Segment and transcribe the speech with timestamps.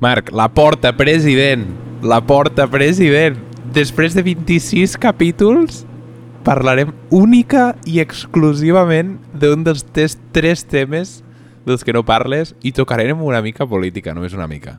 [0.00, 1.66] Marc, la porta, president.
[2.02, 3.34] La porta, president.
[3.74, 5.80] Després de 26 capítols,
[6.46, 11.18] parlarem única i exclusivament d'un dels tes tres temes
[11.66, 14.78] dels que no parles i tocarem una mica política, només una mica.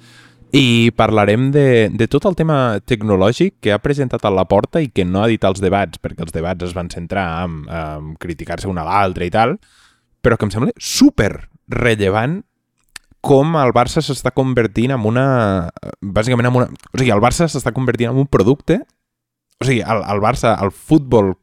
[0.55, 4.87] I parlarem de, de tot el tema tecnològic que ha presentat a la porta i
[4.87, 8.71] que no ha dit als debats, perquè els debats es van centrar en, en criticar-se
[8.71, 9.59] una a l'altra i tal,
[10.23, 11.33] però que em sembla super
[11.67, 12.39] rellevant
[13.25, 15.25] com el Barça s'està convertint en una...
[16.01, 16.69] Bàsicament en una...
[16.93, 18.81] O sigui, el Barça s'està convertint en un producte...
[19.59, 21.33] O sigui, el, el Barça, el futbol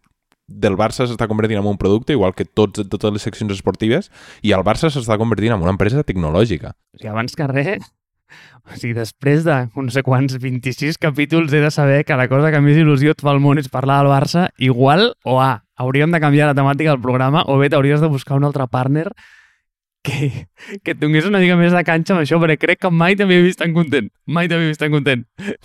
[0.47, 4.09] del Barça s'està convertint en un producte, igual que tots, totes les seccions esportives,
[4.47, 6.73] i el Barça s'està convertint en una empresa tecnològica.
[6.95, 7.85] O sigui, abans que res,
[8.67, 12.51] o sigui, després de no sé quants 26 capítols he de saber que la cosa
[12.55, 16.15] que més il·lusió et fa al món és parlar del Barça, igual o A, hauríem
[16.15, 19.11] de canviar la temàtica del programa o B, t'hauries de buscar un altre partner
[20.07, 20.47] que,
[20.83, 23.43] que et donés una mica més de canxa amb això, perquè crec que mai t'havia
[23.45, 24.09] vist tan content.
[24.31, 25.27] Mai t'havia vist tan content.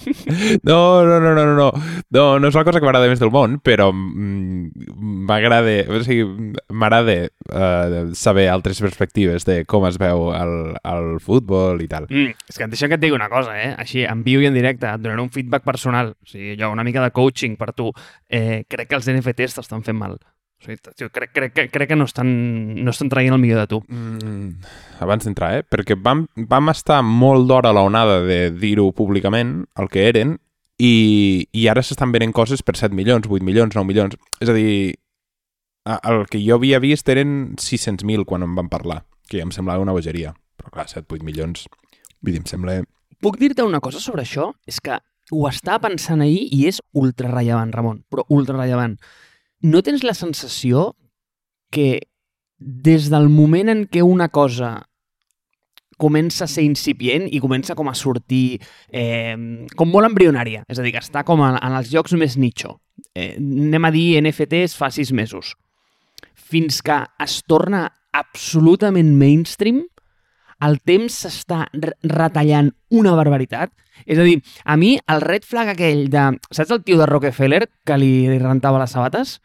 [0.68, 1.68] No, no, no, no, no, no.
[2.14, 4.96] No, és la cosa que m'agrada més del món, però mm,
[5.28, 6.26] m'agrada, o sigui,
[6.70, 10.56] m'agrada uh, saber altres perspectives de com es veu el,
[10.88, 12.08] el futbol i tal.
[12.10, 13.72] Mm, és que deixa que et digui una cosa, eh?
[13.82, 16.14] Així, en viu i en directe, et donaré un feedback personal.
[16.18, 17.92] O sigui, jo, una mica de coaching per tu.
[18.30, 20.20] Eh, crec que els NFTs t'estan fent mal.
[20.62, 22.30] O sigui, tio, crec, crec, crec, crec que no estan,
[22.86, 23.80] no estan traient el millor de tu.
[23.90, 24.62] Mm,
[25.02, 25.64] abans d'entrar, eh?
[25.66, 30.36] Perquè vam, vam estar molt d'hora a la onada de dir-ho públicament, el que eren,
[30.78, 34.18] i, i ara s'estan venent coses per 7 milions, 8 milions, 9 milions.
[34.42, 35.00] És a dir,
[35.90, 39.82] el que jo havia vist eren 600.000 quan em van parlar, que ja em semblava
[39.82, 40.36] una bogeria.
[40.62, 41.66] Però clar, 7-8 milions,
[42.22, 42.84] vull dir, em sembla...
[43.22, 44.52] Puc dir-te una cosa sobre això?
[44.70, 44.98] És que
[45.32, 48.98] ho estava pensant ahir i és ultra rellevant, Ramon, però ultra rellevant.
[49.62, 50.96] No tens la sensació
[51.72, 52.02] que
[52.58, 54.80] des del moment en què una cosa
[56.02, 58.58] comença a ser incipient i comença com a sortir
[58.90, 59.36] eh,
[59.78, 62.80] com molt embrionària, és a dir, que està com en, en els llocs més nicho.
[63.14, 65.54] Eh, anem a dir NFTs fa sis mesos.
[66.34, 67.86] Fins que es torna
[68.18, 69.84] absolutament mainstream,
[70.62, 73.72] el temps s'està retallant una barbaritat.
[74.06, 76.28] És a dir, a mi el red flag aquell de...
[76.50, 79.40] Saps el tio de Rockefeller que li rentava les sabates?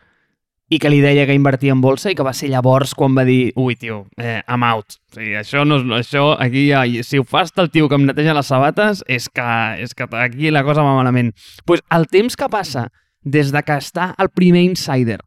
[0.68, 3.22] I que li deia que invertia en bolsa i que va ser llavors quan va
[3.26, 4.98] dir ui, tio, eh, I'm out.
[5.12, 8.34] O sigui, això, no, això aquí ja, si ho fas el tio que em neteja
[8.34, 9.46] les sabates, és que,
[9.82, 11.32] és que aquí la cosa va malament.
[11.64, 12.88] Pues el temps que passa
[13.22, 15.20] des de que està el primer insider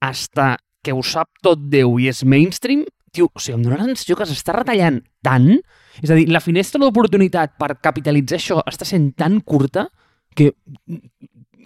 [0.00, 3.90] hasta que ho sap tot Déu i és mainstream, tio, o sigui, em dóna la
[3.90, 5.50] sensació que s'està retallant tant,
[6.00, 9.88] és a dir, la finestra d'oportunitat per capitalitzar això està sent tan curta
[10.38, 10.52] que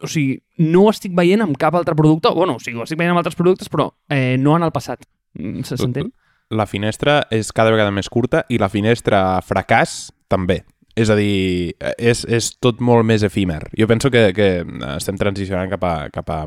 [0.04, 3.00] o sigui, no ho estic veient amb cap altre producte, bueno, o sigui, ho estic
[3.00, 5.04] veient amb altres productes, però eh, no en el passat.
[5.38, 6.12] Mm, se s'entén?
[6.54, 10.62] La finestra és cada vegada més curta i la finestra fracàs també.
[10.94, 13.64] És a dir, és, és tot molt més efímer.
[13.75, 14.48] Jo penso que, que
[14.94, 16.44] estem transicionant cap a, cap a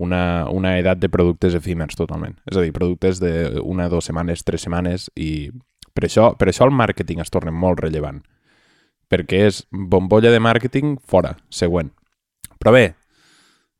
[0.00, 2.38] una, una edat de productes efímers totalment.
[2.48, 5.50] És a dir, productes d'una, dues setmanes, tres setmanes i
[5.92, 8.22] per això, per això el màrqueting es torna molt rellevant.
[9.10, 11.90] Perquè és bombolla de màrqueting fora, següent.
[12.60, 12.90] Però bé,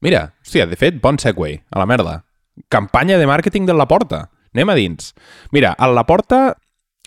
[0.00, 2.22] mira, hòstia, de fet, bon segue, a la merda.
[2.72, 4.30] Campanya de màrqueting de La Porta.
[4.56, 5.12] Anem a dins.
[5.52, 6.54] Mira, a La Porta,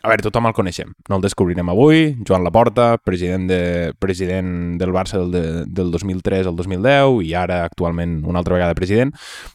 [0.03, 0.91] a veure, tothom el coneixem.
[1.07, 2.09] No el descobrirem avui.
[2.28, 7.61] Joan Laporta, president, de, president del Barça del, de, del 2003 al 2010 i ara
[7.63, 9.13] actualment una altra vegada president.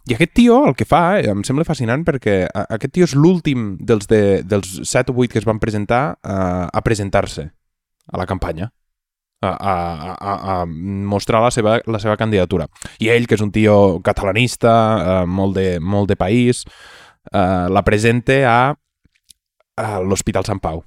[0.09, 3.75] I aquest tio el que fa eh, em sembla fascinant perquè aquest tio és l'últim
[3.79, 7.51] dels, de, dels 7 o 8 que es van presentar uh, a presentar-se
[8.09, 8.73] a la campanya
[9.41, 12.69] a, a, a, a mostrar la seva, la seva candidatura.
[12.99, 16.65] I ell, que és un tio catalanista, eh, molt, de, molt de país,
[17.33, 18.61] eh, la presenta a,
[19.79, 20.83] a l'Hospital Sant Pau.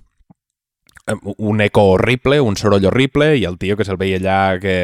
[1.07, 4.77] Eh, un eco horrible, un soroll horrible, i el tio que se'l veia allà que...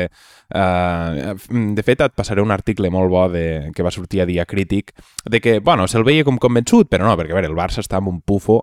[0.47, 1.35] Uh,
[1.75, 4.93] de fet, et passaré un article molt bo de, que va sortir a Dia Crític,
[5.27, 7.99] de que, bueno, se'l veia com convençut, però no, perquè, a veure, el Barça està
[7.99, 8.61] amb un pufo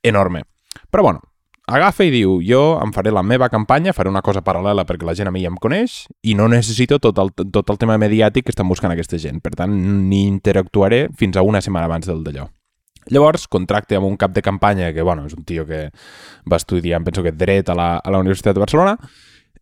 [0.00, 0.46] enorme.
[0.88, 1.20] Però, bueno,
[1.68, 5.14] agafa i diu, jo em faré la meva campanya, faré una cosa paral·lela perquè la
[5.18, 8.46] gent a mi ja em coneix i no necessito tot el, tot el tema mediàtic
[8.46, 9.42] que estan buscant aquesta gent.
[9.44, 9.74] Per tant,
[10.08, 12.48] ni interactuaré fins a una setmana abans del d'allò.
[13.08, 15.88] Llavors, contracte amb un cap de campanya que, bueno, és un tio que
[16.48, 18.98] va estudiar, em penso que dret a la, a la Universitat de Barcelona,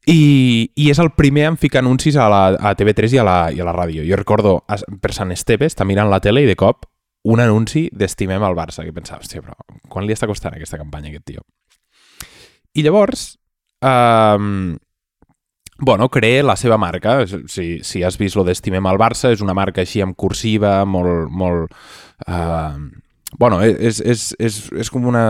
[0.06, 3.38] i, i és el primer en ficar anuncis a, la, a TV3 i a, la,
[3.54, 4.06] i a la ràdio.
[4.06, 4.60] Jo recordo,
[5.02, 6.86] per Sant Esteve, està mirant la tele i de cop
[7.26, 9.56] un anunci d'Estimem el Barça, que pensava, hòstia, però
[9.90, 11.42] quan li està costant aquesta campanya aquest tio?
[12.76, 13.38] I llavors,
[13.80, 14.76] um,
[15.78, 17.18] bueno, crea la seva marca.
[17.26, 21.30] Si, si has vist lo d'Estimem al Barça, és una marca així amb cursiva, molt...
[21.32, 21.72] molt
[22.28, 22.76] uh,
[23.40, 25.26] bueno, és, és, és, és com una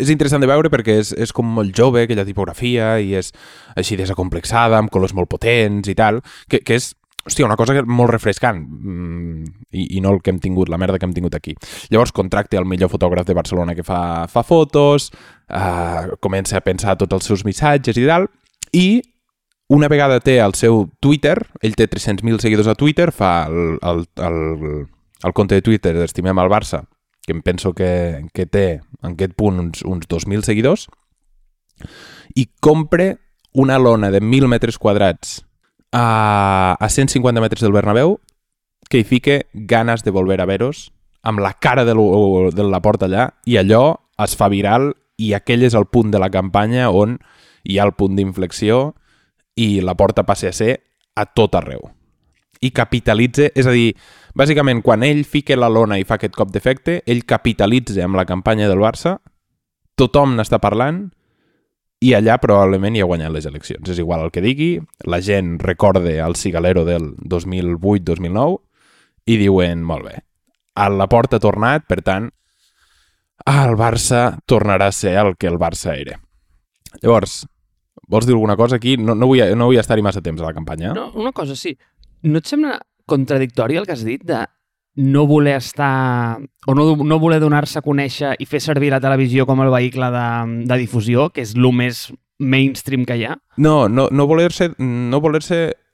[0.00, 3.30] és interessant de veure perquè és, és com molt jove, aquella tipografia, i és
[3.76, 6.92] així desacomplexada, amb colors molt potents i tal, que, que és
[7.24, 10.98] hòstia, una cosa molt refrescant mm, i, i no el que hem tingut, la merda
[10.98, 11.54] que hem tingut aquí.
[11.90, 15.10] Llavors contracte el millor fotògraf de Barcelona que fa, fa fotos,
[15.48, 18.28] eh, comença a pensar tots els seus missatges i tal,
[18.72, 19.02] i
[19.72, 24.04] una vegada té el seu Twitter, ell té 300.000 seguidors a Twitter, fa el, el,
[24.20, 24.36] el,
[25.24, 26.82] el compte de Twitter d'Estimem al Barça,
[27.24, 28.66] que em penso que, que té
[29.00, 30.90] en aquest punt uns, uns 2.000 seguidors,
[32.36, 33.14] i compre
[33.54, 35.40] una lona de 1.000 metres quadrats
[35.94, 38.18] a, a 150 metres del Bernabéu
[38.90, 40.90] que hi fique ganes de volver a veros
[41.22, 45.32] amb la cara de, lo, de la porta allà i allò es fa viral i
[45.38, 47.20] aquell és el punt de la campanya on
[47.62, 48.92] hi ha el punt d'inflexió
[49.54, 50.72] i la porta passa a ser
[51.14, 51.86] a tot arreu.
[52.60, 53.94] I capitalitza, és a dir,
[54.34, 58.26] bàsicament quan ell fica la lona i fa aquest cop d'efecte, ell capitalitza amb la
[58.26, 59.20] campanya del Barça,
[59.94, 61.06] tothom n'està parlant
[62.00, 63.88] i allà probablement hi ha guanyat les eleccions.
[63.88, 64.70] És igual el que digui,
[65.08, 68.58] la gent recorde el cigalero del 2008-2009
[69.30, 70.18] i diuen, molt bé,
[70.74, 72.28] a la porta ha tornat, per tant,
[73.50, 76.18] el Barça tornarà a ser el que el Barça era.
[77.02, 77.44] Llavors,
[78.08, 78.96] vols dir alguna cosa aquí?
[78.96, 80.92] No, no vull, no vull estar-hi massa temps a la campanya.
[80.96, 81.74] No, una cosa, sí.
[82.24, 84.44] No et sembla contradictori el que has dit de
[84.96, 89.46] no voler estar o no, no voler donar-se a conèixer i fer servir la televisió
[89.46, 90.26] com el vehicle de,
[90.70, 92.06] de difusió, que és el més
[92.38, 93.36] mainstream que hi ha?
[93.56, 95.42] No, no, no voler-se no voler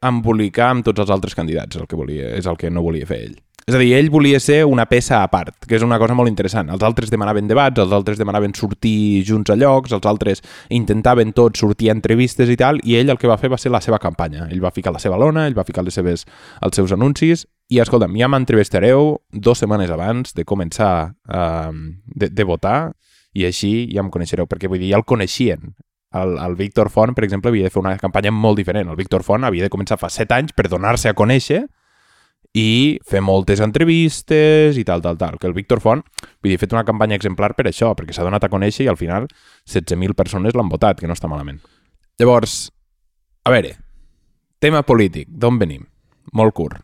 [0.06, 3.20] embolicar amb tots els altres candidats, el que volia, és el que no volia fer
[3.26, 3.38] ell.
[3.67, 6.31] És a dir, ell volia ser una peça a part, que és una cosa molt
[6.31, 6.71] interessant.
[6.73, 10.43] Els altres demanaven debats, els altres demanaven sortir junts a llocs, els altres
[10.75, 13.71] intentaven tots sortir a entrevistes i tal, i ell el que va fer va ser
[13.71, 14.49] la seva campanya.
[14.51, 16.25] Ell va ficar la seva lona, ell va ficar les seves,
[16.65, 21.71] els seus anuncis, i escolta'm, ja m'entrevistareu dues setmanes abans de començar uh,
[22.17, 22.93] de, de votar,
[23.37, 25.77] i així ja em coneixereu, perquè vull dir, ja el coneixien.
[26.11, 28.89] El, el Víctor Font, per exemple, havia de fer una campanya molt diferent.
[28.91, 31.69] El Víctor Font havia de començar fa set anys per donar-se a conèixer
[32.56, 35.38] i fer moltes entrevistes i tal, tal, tal.
[35.38, 38.26] Que el Víctor Font, vull dir, ha fet una campanya exemplar per això, perquè s'ha
[38.26, 39.29] donat a conèixer i al final
[39.69, 41.61] 16.000 persones l'han votat, que no està malament.
[42.19, 42.70] Llavors,
[43.47, 43.76] a veure,
[44.58, 45.87] tema polític, d'on venim?
[46.35, 46.82] Molt curt.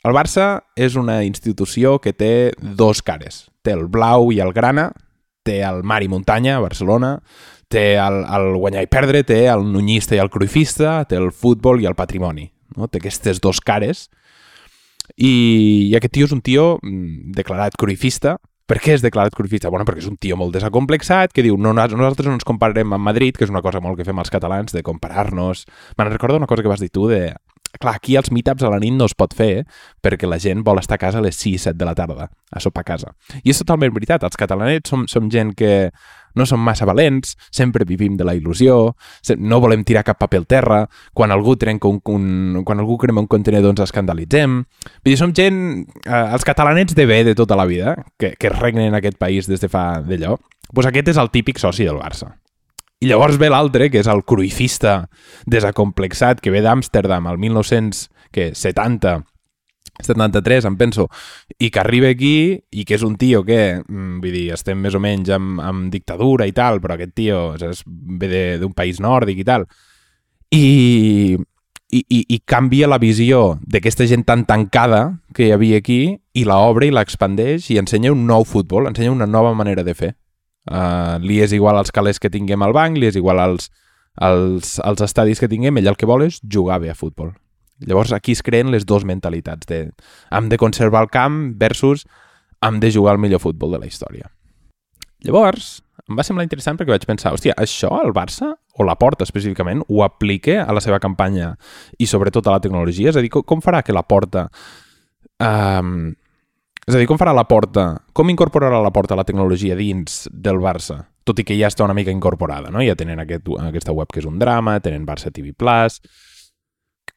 [0.00, 3.46] El Barça és una institució que té dos cares.
[3.62, 4.88] Té el blau i el grana,
[5.44, 7.18] té el mar i muntanya, Barcelona,
[7.70, 11.84] té el, el guanyar i perdre, té el nunyista i el cruifista, té el futbol
[11.84, 12.48] i el patrimoni.
[12.76, 12.88] No?
[12.88, 14.08] Té aquestes dos cares
[15.16, 18.36] i, i aquest tio és un tio mm, declarat cruifista.
[18.70, 19.70] Per què és declarat cruifista?
[19.72, 23.08] Bueno, perquè és un tio molt desacomplexat que diu no, nosaltres no ens compararem amb
[23.08, 25.64] Madrid, que és una cosa molt que fem els catalans, de comparar-nos.
[25.98, 27.32] Me'n recordo una cosa que vas dir tu de
[27.78, 29.64] clar, aquí els meetups a la nit no es pot fer
[30.02, 32.82] perquè la gent vol estar a casa a les 6-7 de la tarda, a sopar
[32.82, 33.12] a casa.
[33.44, 35.90] I és totalment veritat, els catalanets som, som gent que
[36.34, 38.94] no som massa valents, sempre vivim de la il·lusió,
[39.38, 40.80] no volem tirar cap paper al terra,
[41.14, 44.60] quan algú trenca un, un quan algú crema un contenedor ens escandalitzem.
[45.00, 45.60] Vull dir, som gent,
[46.04, 49.50] eh, els catalanets de bé de tota la vida, que, que regnen en aquest país
[49.50, 50.38] des de fa d'allò,
[50.70, 52.34] doncs aquest és el típic soci del Barça.
[53.00, 55.08] I llavors ve l'altre, que és el cruifista
[55.48, 59.14] desacomplexat que ve d'Amsterdam al 1970,
[60.02, 61.08] 73, em penso,
[61.58, 64.94] i que arriba aquí i que és un tio que, mm, vull dir, estem més
[64.94, 69.42] o menys amb, amb dictadura i tal, però aquest tio és, ve d'un país nòrdic
[69.42, 69.66] i tal,
[70.50, 71.36] i,
[71.90, 76.44] i, i, i canvia la visió d'aquesta gent tan tancada que hi havia aquí i
[76.46, 80.14] la obre i l'expandeix i ensenya un nou futbol, ensenya una nova manera de fer.
[80.70, 83.70] Uh, li és igual als calés que tinguem al banc, li és igual als,
[84.14, 87.32] als, als estadis que tinguem, ell el que vol és jugar bé a futbol.
[87.86, 89.80] Llavors aquí es creen les dues mentalitats de
[90.30, 92.06] hem de conservar el camp versus
[92.60, 94.28] hem de jugar el millor futbol de la història.
[95.24, 99.24] Llavors, em va semblar interessant perquè vaig pensar, hòstia, això el Barça, o la Porta
[99.26, 101.54] específicament, ho aplique a la seva campanya
[101.98, 103.12] i sobretot a la tecnologia?
[103.12, 104.48] És a dir, com farà que la Porta
[105.40, 106.10] um,
[106.90, 107.84] és a dir, com farà la porta,
[108.16, 110.96] com incorporarà la porta la tecnologia dins del Barça?
[111.28, 112.80] Tot i que ja està una mica incorporada, no?
[112.82, 115.54] Ja tenen aquest, aquesta web que és un drama, tenen Barça TV+.
[115.54, 116.00] Plus...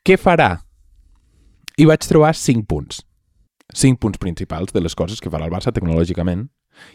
[0.03, 0.57] Què farà?
[1.79, 3.00] I vaig trobar 5 punts.
[3.74, 6.50] 5 punts principals de les coses que farà el Barça tecnològicament.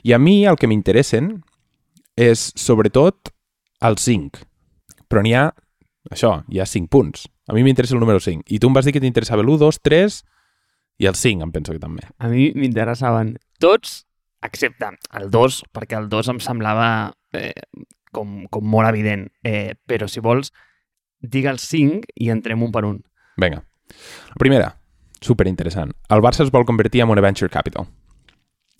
[0.04, 1.30] I a mi el que m'interessen
[2.20, 3.32] és, sobretot,
[3.88, 4.44] els 5.
[5.08, 5.46] Però n'hi ha,
[6.12, 7.24] això, hi ha 5 punts.
[7.48, 8.44] A mi m'interessa el número 5.
[8.44, 10.20] I tu em vas dir que t'interessava l'1, 2, 3
[11.00, 12.04] i el 5 em penso que també.
[12.20, 14.02] A mi m'interessaven tots,
[14.44, 16.90] excepte el 2, perquè el 2 em semblava
[17.32, 17.54] eh,
[18.12, 19.30] com, com molt evident.
[19.48, 20.52] Eh, però si vols,
[21.20, 23.00] digue el 5 i entrem un per un.
[23.38, 23.62] Vinga.
[24.28, 24.72] La primera,
[25.20, 25.92] super interessant.
[26.08, 27.88] El Barça es vol convertir en una venture capital.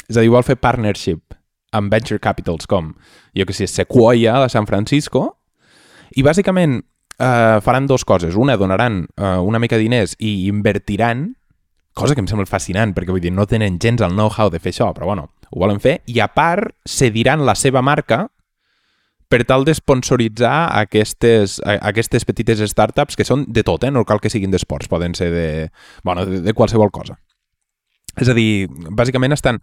[0.09, 1.35] És a dir, vol fer partnership
[1.76, 2.95] amb venture capitals com,
[3.37, 5.26] jo que sé, Sequoia de San Francisco,
[6.16, 8.37] i bàsicament eh, faran dues coses.
[8.37, 11.35] Una, donaran eh, una mica de diners i invertiran,
[11.92, 14.73] cosa que em sembla fascinant, perquè vull dir, no tenen gens el know-how de fer
[14.73, 18.26] això, però bueno, ho volen fer, i a part cediran la seva marca
[19.28, 23.92] per tal d'esponsoritzar aquestes, aquestes petites startups que són de tot, eh?
[23.92, 25.49] no cal que siguin d'esports, poden ser de,
[26.04, 27.18] bueno, de, de qualsevol cosa.
[28.16, 29.61] És a dir, bàsicament estan...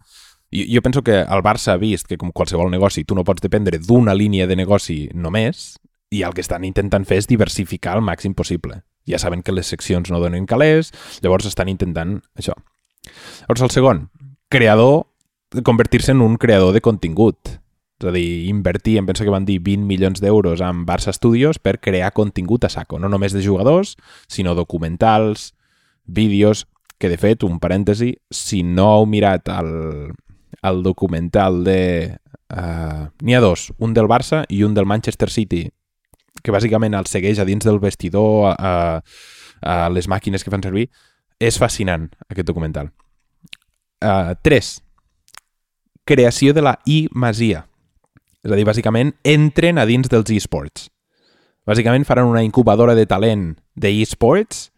[0.54, 3.42] Jo, jo penso que el Barça ha vist que, com qualsevol negoci, tu no pots
[3.42, 5.74] dependre d'una línia de negoci només,
[6.14, 8.78] i el que estan intentant fer és diversificar al màxim possible.
[9.10, 10.92] Ja saben que les seccions no donen calés,
[11.22, 12.54] llavors estan intentant això.
[13.42, 14.06] Llavors, el segon,
[14.50, 15.08] creador,
[15.66, 17.58] convertir-se en un creador de contingut.
[17.96, 21.58] És a dir, invertir, em penso que van dir 20 milions d'euros en Barça Studios
[21.58, 23.94] per crear contingut a saco, no només de jugadors,
[24.28, 25.54] sinó documentals,
[26.04, 26.66] vídeos,
[26.98, 30.12] que de fet, un parèntesi, si no heu mirat el,
[30.62, 32.16] el documental de...
[32.46, 35.64] Uh, N'hi ha dos, un del Barça i un del Manchester City,
[36.44, 39.00] que bàsicament el segueix a dins del vestidor, a,
[39.64, 40.86] a les màquines que fan servir.
[41.40, 42.92] És fascinant, aquest documental.
[44.04, 44.76] Uh, tres,
[46.04, 47.64] creació de la I-Masia.
[48.46, 50.86] És a dir, bàsicament, entren a dins dels esports.
[51.66, 54.68] Bàsicament faran una incubadora de talent de esports,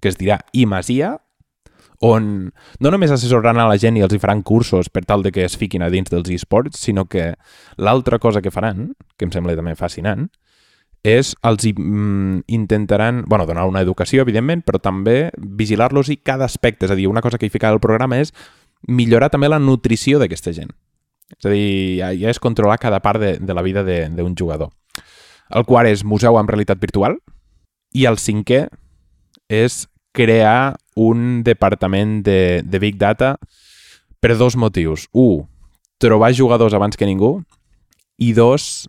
[0.00, 1.18] que es dirà I-Masia,
[2.00, 5.32] on no només assessoraran a la gent i els hi faran cursos per tal de
[5.34, 7.34] que es fiquin a dins dels esports, sinó que
[7.76, 10.30] l'altra cosa que faran, que em sembla també fascinant,
[11.04, 16.86] és els mm, intentaran, bueno, donar una educació, evidentment, però també vigilar-los i cada aspecte.
[16.86, 18.32] És a dir, una cosa que hi fica el programa és
[18.88, 20.72] millorar també la nutrició d'aquesta gent.
[21.36, 24.72] És a dir, ja, ja és controlar cada part de, de la vida d'un jugador.
[25.48, 27.18] El quart és museu amb realitat virtual
[27.96, 28.66] i el cinquè
[29.48, 33.36] és crear un departament de, de Big Data
[34.20, 35.06] per dos motius.
[35.12, 35.46] Un,
[35.98, 37.38] trobar jugadors abans que ningú
[38.18, 38.88] i dos,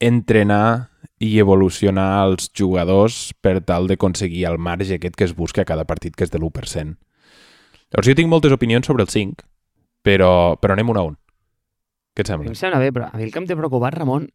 [0.00, 5.68] entrenar i evolucionar els jugadors per tal d'aconseguir el marge aquest que es busca a
[5.68, 6.96] cada partit, que és de l'1%.
[7.86, 9.46] Llavors jo tinc moltes opinions sobre el 5,
[10.04, 11.16] però, però anem un a un.
[12.16, 12.48] Què et sembla?
[12.48, 14.30] Em sembla bé, però a mi el que em té preocupat, Ramon,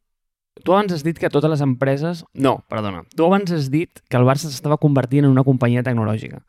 [0.61, 2.21] tu abans has dit que totes les empreses...
[2.37, 3.01] No, perdona.
[3.17, 6.43] Tu abans has dit que el Barça s'estava convertint en una companyia tecnològica.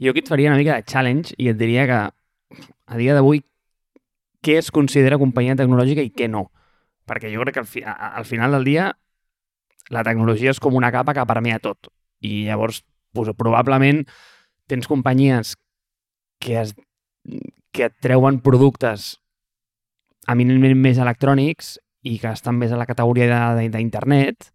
[0.00, 3.42] Jo aquí et faria una mica de challenge i et diria que a dia d'avui
[4.40, 6.46] què es considera companyia tecnològica i què no.
[7.08, 8.88] Perquè jo crec que al, fi, al final del dia
[9.92, 11.92] la tecnologia és com una capa que permea tot.
[12.24, 12.80] I llavors,
[13.12, 14.06] pues, probablement
[14.68, 15.56] tens companyies
[16.40, 16.74] que, es,
[17.72, 19.16] que et treuen productes
[20.28, 21.76] eminentment més electrònics
[22.08, 24.50] i que estan més a la categoria d'internet,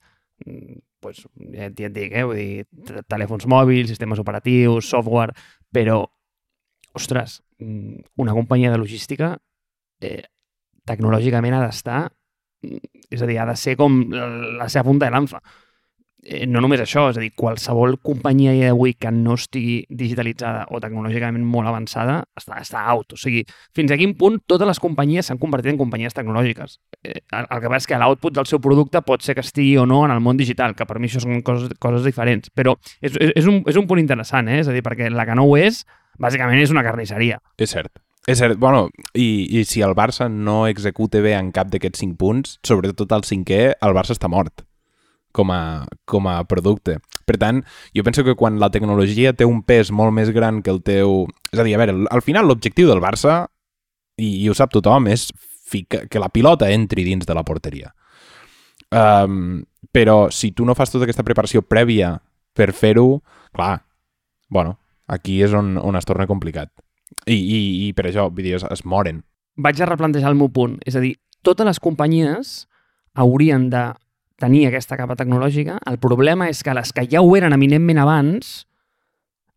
[1.04, 2.24] pues, ja, ja et dic, eh?
[2.28, 5.36] Vull dir, telèfons mòbils, sistemes operatius, software,
[5.74, 6.02] però,
[6.96, 9.34] ostres, una companyia de logística
[10.04, 10.24] eh,
[10.88, 12.06] tecnològicament ha d'estar,
[12.64, 15.42] és a dir, ha de ser com la seva punta de l'anfa
[16.48, 21.44] no només això, és a dir, qualsevol companyia d'avui que no estigui digitalitzada o tecnològicament
[21.46, 23.16] molt avançada està, està out.
[23.16, 23.44] O sigui,
[23.76, 26.80] fins a quin punt totes les companyies s'han convertit en companyies tecnològiques.
[27.04, 29.76] Eh, el, el que passa és que l'output del seu producte pot ser que estigui
[29.82, 32.54] o no en el món digital, que per mi això són coses, coses diferents.
[32.56, 34.62] Però és, és, és, un, és un punt interessant, eh?
[34.64, 35.84] és a dir, perquè la que no ho és,
[36.20, 37.42] bàsicament és una carnisseria.
[37.58, 37.92] És cert.
[38.24, 38.86] És cert, bueno,
[39.20, 43.28] i, i si el Barça no execute bé en cap d'aquests cinc punts, sobretot el
[43.28, 44.64] cinquè, el Barça està mort
[45.34, 47.00] com a, com a producte.
[47.28, 47.64] Per tant,
[47.96, 51.26] jo penso que quan la tecnologia té un pes molt més gran que el teu...
[51.52, 53.44] És a dir, a veure, al final l'objectiu del Barça,
[54.20, 55.28] i, i ho sap tothom, és
[55.74, 57.94] fica, que la pilota entri dins de la porteria.
[58.94, 62.14] Um, però si tu no fas tota aquesta preparació prèvia
[62.54, 63.24] per fer-ho,
[63.56, 63.82] clar,
[64.54, 64.78] bueno,
[65.10, 66.70] aquí és on, on es torna complicat.
[67.26, 69.24] I, i, i per això, vull dir, es, es moren.
[69.58, 70.80] Vaig a replantejar el meu punt.
[70.86, 72.54] És a dir, totes les companyies
[73.14, 73.92] haurien de
[74.42, 75.80] tenir aquesta capa tecnològica.
[75.90, 78.64] El problema és que les que ja ho eren eminentment abans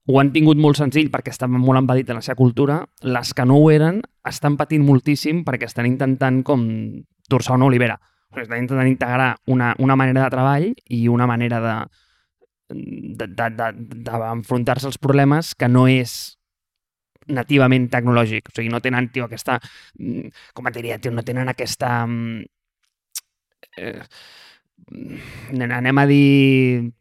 [0.06, 2.83] ho han tingut molt senzill perquè estaven molt embedit en la seva cultura.
[3.02, 6.66] Les que no ho eren estan patint moltíssim perquè estan intentant com
[7.28, 7.99] torçar una olivera.
[8.37, 11.76] Estan intentant integrar una, una manera de treball i una manera de
[12.66, 16.37] d'enfrontar-se als problemes que no és
[17.26, 18.50] nativament tecnològic.
[18.50, 19.59] O sigui, no tenen, tio, aquesta...
[19.99, 22.06] Mm, com et diria, tio, no tenen aquesta...
[22.06, 22.45] Mm,
[23.78, 24.02] eh,
[25.56, 26.92] anem a dir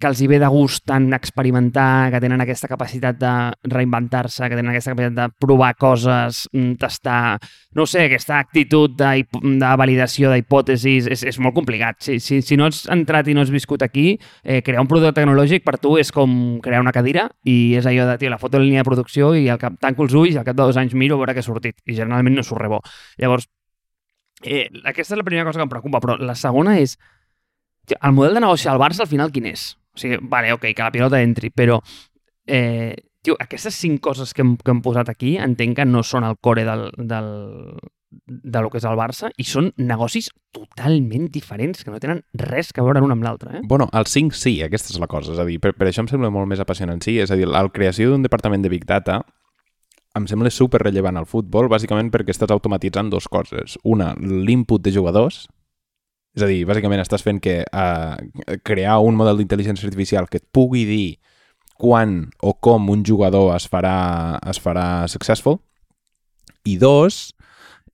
[0.00, 3.32] que els hi ve de gust tant experimentar, que tenen aquesta capacitat de
[3.72, 7.38] reinventar-se, que tenen aquesta capacitat de provar coses, mm, tastar...
[7.76, 11.98] No sé, aquesta actitud de, de validació d'hipòtesis és, és molt complicat.
[12.04, 15.20] Si, si, si no has entrat i no has viscut aquí, eh, crear un producte
[15.20, 18.56] tecnològic per tu és com crear una cadira i és allò de, tio, la foto
[18.56, 20.80] de línia de producció i al cap tanco els ulls i al cap de dos
[20.80, 21.76] anys miro a veure què ha sortit.
[21.84, 22.80] I generalment no surt rebó.
[23.20, 23.50] Llavors,
[24.46, 26.96] Eh, aquesta és la primera cosa que em preocupa, però la segona és...
[27.96, 29.72] El model de negoci del Barça al final quin és?
[29.94, 31.80] O sigui, vale, ok, que la pilota entri, però...
[32.46, 32.94] Eh,
[33.26, 36.36] tio, aquestes cinc coses que hem, que hem posat aquí entenc que no són el
[36.38, 37.30] core del, del,
[38.26, 42.70] de lo que és el Barça i són negocis totalment diferents que no tenen res
[42.74, 43.58] que veure l'un amb l'altre.
[43.58, 43.64] Eh?
[43.66, 45.34] Bueno, el 5 sí, aquesta és la cosa.
[45.34, 47.18] És a dir, per, per això em sembla molt més apassionant sí.
[47.22, 49.22] És a dir, la creació d'un departament de Big Data
[50.16, 53.76] em sembla super rellevant al futbol, bàsicament perquè estàs automatitzant dues coses.
[53.84, 55.44] Una, l'input de jugadors,
[56.36, 60.46] és a dir, bàsicament estàs fent que uh, crear un model d'intel·ligència artificial que et
[60.52, 61.06] pugui dir
[61.76, 65.58] quan o com un jugador es farà, es farà successful.
[66.66, 67.30] I dos,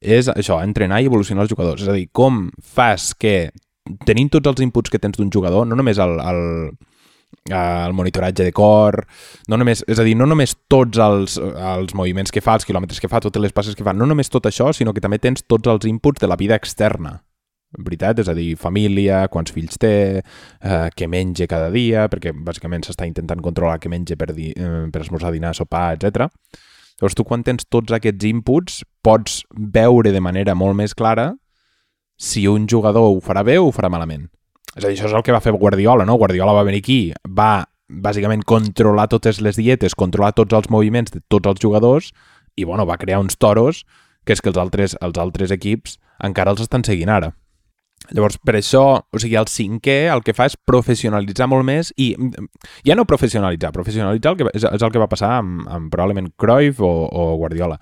[0.03, 1.85] és això, entrenar i evolucionar els jugadors.
[1.85, 3.53] És a dir, com fas que,
[4.07, 6.43] tenint tots els inputs que tens d'un jugador, no només el, el,
[7.51, 9.03] el monitoratge de cor,
[9.51, 13.03] no només, és a dir, no només tots els, els moviments que fa, els quilòmetres
[13.03, 15.43] que fa, totes les passes que fa, no només tot això, sinó que també tens
[15.43, 17.19] tots els inputs de la vida externa.
[17.73, 22.35] En veritat, és a dir, família, quants fills té, eh, què menja cada dia, perquè
[22.37, 26.29] bàsicament s'està intentant controlar què menja per, di, eh, per esmorzar, dinar, sopar, etc.
[27.01, 31.33] Llavors tu quan tens tots aquests inputs pots veure de manera molt més clara
[32.21, 34.29] si un jugador ho farà bé o ho farà malament.
[34.77, 36.17] És a dir, això és el que va fer Guardiola, no?
[36.21, 41.21] Guardiola va venir aquí, va bàsicament controlar totes les dietes, controlar tots els moviments de
[41.29, 42.13] tots els jugadors
[42.57, 43.85] i, bueno, va crear uns toros
[44.25, 47.33] que és que els altres, els altres equips encara els estan seguint ara.
[48.11, 52.11] Llavors, per això, o sigui, el cinquè el que fa és professionalitzar molt més i
[52.87, 56.33] ja no professionalitzar, professionalitzar el que, és, és el que va passar amb, amb probablement
[56.41, 57.79] Cruyff o, o Guardiola.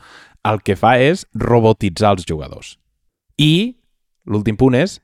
[0.51, 2.75] El que fa és robotitzar els jugadors.
[3.41, 3.81] I
[4.29, 4.99] l'últim punt és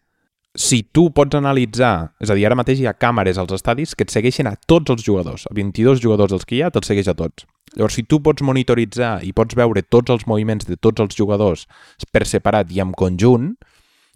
[0.57, 4.07] si tu pots analitzar, és a dir, ara mateix hi ha càmeres als estadis que
[4.07, 7.11] et segueixen a tots els jugadors, a 22 jugadors dels que hi ha, te'ls segueix
[7.13, 7.45] a tots.
[7.77, 11.67] Llavors, si tu pots monitoritzar i pots veure tots els moviments de tots els jugadors
[12.13, 13.53] per separat i en conjunt,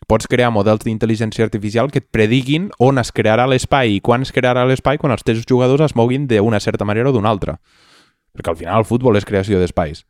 [0.08, 4.32] pots crear models d'intel·ligència artificial que et prediguin on es crearà l'espai i quan es
[4.32, 7.58] crearà l'espai quan els teus jugadors es moguin d'una certa manera o d'una altra.
[8.32, 10.06] Perquè al final el futbol és creació d'espais.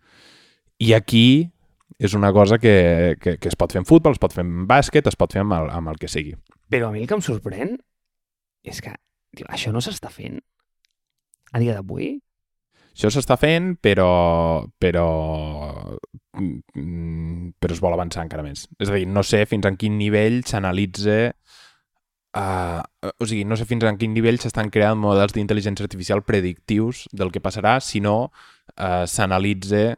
[0.78, 1.50] I aquí
[1.98, 4.66] és una cosa que, que, que es pot fer en futbol, es pot fer en
[4.70, 6.34] bàsquet, es pot fer amb el, amb el que sigui.
[6.70, 7.76] Però a mi el que em sorprèn
[8.62, 8.94] és que
[9.36, 10.38] tio, això no s'està fent
[11.50, 12.18] a dia d'avui.
[12.90, 14.10] Això s'està fent, però,
[14.82, 15.06] però,
[16.36, 18.66] mm, però es vol avançar encara més.
[18.78, 21.20] És a dir, no sé fins a quin nivell s'analitza
[22.30, 22.78] Uh,
[23.18, 27.32] o sigui, no sé fins a quin nivell s'estan creant models d'intel·ligència artificial predictius del
[27.34, 29.96] que passarà si no uh, s'analitza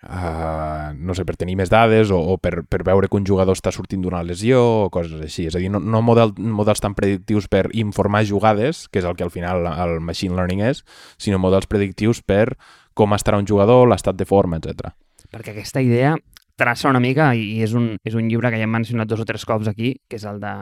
[0.00, 3.58] Uh, no sé, per tenir més dades o, o per, per veure que un jugador
[3.58, 5.44] està sortint d'una lesió o coses així.
[5.50, 9.18] És a dir, no, no model, models tan predictius per informar jugades, que és el
[9.18, 10.80] que al final el machine learning és,
[11.20, 12.54] sinó models predictius per
[12.96, 14.94] com estarà un jugador, l'estat de forma, etc.
[15.30, 16.16] Perquè aquesta idea
[16.60, 19.26] traça una mica, i és un, és un llibre que ja hem mencionat dos o
[19.28, 20.52] tres cops aquí, que és el de,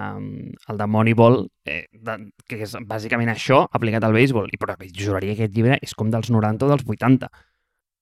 [0.70, 4.50] el de Moneyball, eh, de, que és bàsicament això aplicat al béisbol.
[4.54, 7.30] I però juraria que aquest llibre és com dels 90 o dels 80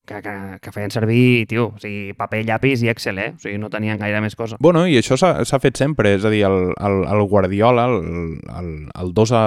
[0.06, 3.30] que, que, que feien servir, tio, o sigui, paper, llapis i Excel, eh?
[3.34, 4.58] O sigui, no tenien gaire més cosa.
[4.62, 8.70] Bueno, i això s'ha fet sempre, és a dir, el, el, el Guardiola, el, el,
[8.94, 9.44] el 2 a...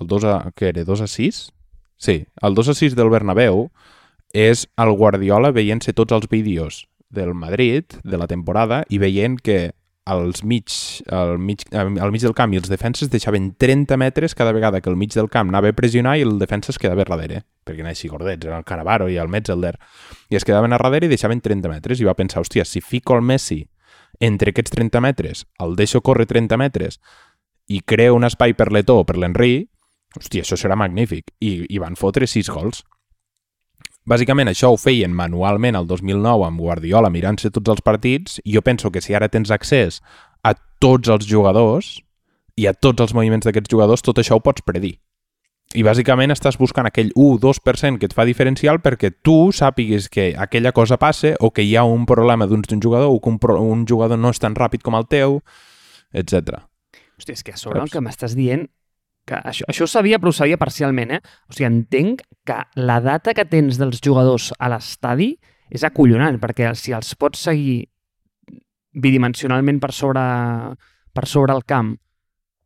[0.00, 0.34] El 2 a...
[0.56, 0.84] què era?
[0.84, 1.42] 2 a 6?
[1.96, 3.68] Sí, el 2 a 6 del Bernabéu
[4.36, 9.72] és el Guardiola veient-se tots els vídeos del Madrid de la temporada i veient que
[10.06, 10.70] als mig,
[11.10, 14.88] al, mig, al mig del camp i els defenses deixaven 30 metres cada vegada que
[14.88, 17.96] el mig del camp anava a pressionar i el defensa es quedava darrere, perquè anava
[17.96, 19.74] així gordets, era el Canavaro i el Metzelder,
[20.30, 23.18] i es quedaven a darrere i deixaven 30 metres, i va pensar, hòstia, si fico
[23.18, 23.64] el Messi
[24.20, 27.00] entre aquests 30 metres, el deixo córrer 30 metres
[27.66, 29.66] i creo un espai per l'Eto o per l'Henry,
[30.16, 31.32] hòstia, això serà magnífic.
[31.42, 32.84] I, I van fotre 6 gols.
[34.06, 38.62] Bàsicament això ho feien manualment el 2009 amb Guardiola mirant-se tots els partits i jo
[38.62, 39.98] penso que si ara tens accés
[40.46, 41.96] a tots els jugadors
[42.56, 44.94] i a tots els moviments d'aquests jugadors, tot això ho pots predir.
[45.74, 50.70] I bàsicament estàs buscant aquell 1-2% que et fa diferencial perquè tu sàpigues que aquella
[50.72, 54.18] cosa passe o que hi ha un problema d'un jugador o que un, un jugador
[54.18, 55.40] no és tan ràpid com el teu,
[56.14, 56.62] etc.
[57.18, 58.68] Hòstia, és que a sobre el que m'estàs dient
[59.26, 61.20] que això, això ho sabia, però ho sabia parcialment, eh?
[61.50, 65.34] O sigui, entenc que la data que tens dels jugadors a l'estadi
[65.70, 67.84] és acollonant, perquè si els pots seguir
[68.96, 70.22] bidimensionalment per sobre,
[71.12, 71.96] per sobre el camp,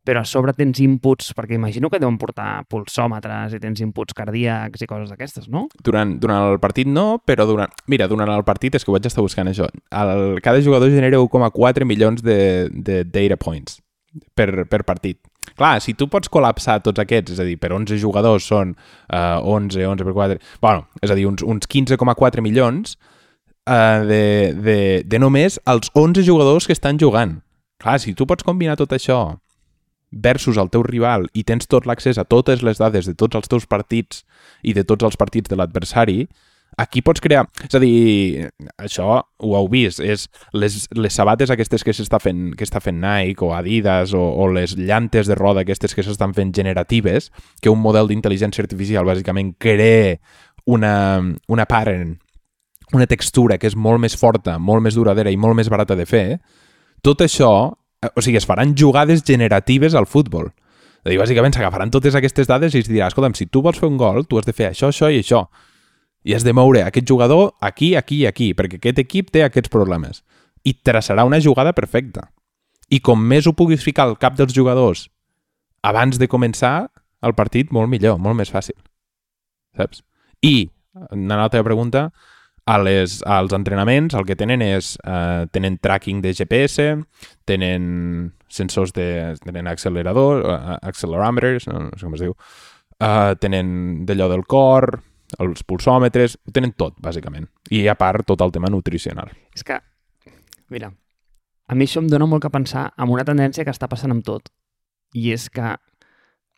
[0.05, 4.81] però a sobre tens inputs, perquè imagino que deuen portar pulsòmetres i tens inputs cardíacs
[4.81, 5.67] i coses d'aquestes, no?
[5.85, 7.73] Durant, durant el partit no, però durant...
[7.91, 9.69] Mira, durant el partit és que ho vaig estar buscant això.
[9.93, 13.77] El, cada jugador genera 1,4 milions de, de data points
[14.33, 15.21] per, per partit.
[15.57, 19.41] Clar, si tu pots col·lapsar tots aquests, és a dir, per 11 jugadors són uh,
[19.41, 20.37] 11, 11 per 4...
[20.61, 22.95] bueno, és a dir, uns, uns 15,4 milions,
[23.65, 24.23] uh, de,
[24.57, 27.39] de, de només els 11 jugadors que estan jugant.
[27.81, 29.21] Clar, si tu pots combinar tot això
[30.11, 33.47] versus el teu rival i tens tot l'accés a totes les dades de tots els
[33.47, 34.25] teus partits
[34.61, 36.25] i de tots els partits de l'adversari,
[36.77, 37.45] aquí pots crear...
[37.65, 38.47] És a dir,
[38.79, 43.01] això ho heu vist, és les, les sabates aquestes que s'està fent, que està fent
[43.01, 47.31] Nike o Adidas o, o les llantes de roda aquestes que s'estan fent generatives,
[47.61, 50.17] que un model d'intel·ligència artificial bàsicament crea
[50.65, 50.93] una,
[51.47, 52.17] una pattern,
[52.93, 56.07] una textura que és molt més forta, molt més duradera i molt més barata de
[56.07, 56.25] fer,
[57.01, 57.71] tot això,
[58.03, 60.51] eh, o sigui, es faran jugades generatives al futbol.
[61.01, 63.79] És a dir, bàsicament s'agafaran totes aquestes dades i es dirà, escolta'm, si tu vols
[63.81, 65.47] fer un gol, tu has de fer això, això i això
[66.23, 69.71] i has de moure aquest jugador aquí, aquí i aquí, perquè aquest equip té aquests
[69.73, 70.21] problemes.
[70.63, 72.29] I traçarà una jugada perfecta.
[72.91, 75.07] I com més ho puguis ficar al cap dels jugadors
[75.81, 76.91] abans de començar
[77.25, 78.77] el partit, molt millor, molt més fàcil.
[79.77, 80.03] Saps?
[80.45, 80.69] I,
[81.09, 82.09] anant a la teva pregunta,
[82.69, 86.93] a les, als entrenaments el que tenen és, eh, tenen tracking de GPS,
[87.49, 92.35] tenen sensors de, tenen accelerador, uh, accelerometers, no, no sé com es diu,
[92.99, 94.99] uh, tenen d'allò del cor,
[95.39, 97.47] els pulsòmetres, ho tenen tot, bàsicament.
[97.71, 99.31] I a part, tot el tema nutricional.
[99.55, 99.77] És que,
[100.73, 100.91] mira,
[101.67, 104.25] a mi això em dona molt que pensar amb una tendència que està passant amb
[104.27, 104.49] tot.
[105.15, 105.75] I és que,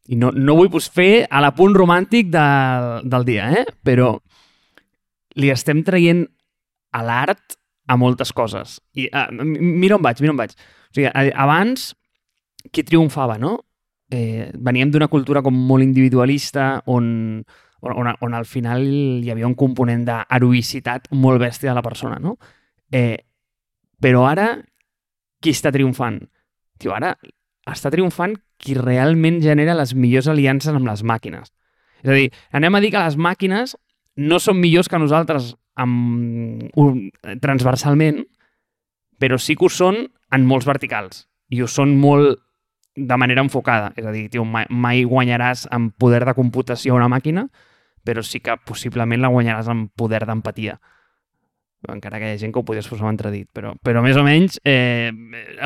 [0.09, 2.47] i no, no vull pues, fer a la punt romàntic de,
[3.05, 3.65] del dia, eh?
[3.85, 4.15] però
[5.37, 6.25] li estem traient
[6.93, 7.57] a l'art
[7.89, 8.79] a moltes coses.
[8.97, 10.55] I uh, mira on vaig, mira on vaig.
[10.55, 11.91] O sigui, abans,
[12.71, 13.57] qui triomfava, no?
[14.13, 17.41] Eh, veníem d'una cultura com molt individualista, on
[17.83, 22.37] on, on al final hi havia un component d'heroïcitat molt bèstia de la persona, no?
[22.91, 23.17] Eh,
[23.99, 24.53] però ara,
[25.43, 26.21] qui està triomfant?
[26.79, 27.13] Tio, ara
[27.69, 31.51] està triomfant qui realment genera les millors aliances amb les màquines.
[32.03, 33.75] És a dir, anem a dir que les màquines
[34.19, 37.05] no són millors que nosaltres amb, un,
[37.41, 38.23] transversalment,
[39.19, 41.25] però sí que ho són en molts verticals.
[41.53, 42.41] I ho són molt
[42.95, 43.91] de manera enfocada.
[43.97, 47.47] És a dir, tio, mai, mai guanyaràs en poder de computació una màquina,
[48.03, 50.79] però sí que possiblement la guanyaràs amb poder d'empatia
[51.91, 54.23] encara que hi ha gent que ho podies posar en entredit, però, però més o
[54.23, 55.11] menys eh,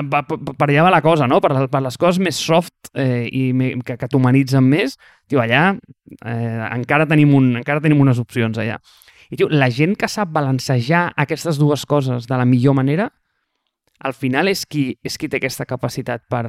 [0.08, 1.40] per allà va la cosa, no?
[1.44, 4.98] Per, per les coses més soft eh, i me, que, que t'humanitzen més,
[5.30, 8.80] tio, allà eh, encara, tenim un, encara tenim unes opcions allà.
[9.30, 13.12] I tio, la gent que sap balancejar aquestes dues coses de la millor manera,
[14.08, 16.46] al final és qui, és qui té aquesta capacitat per,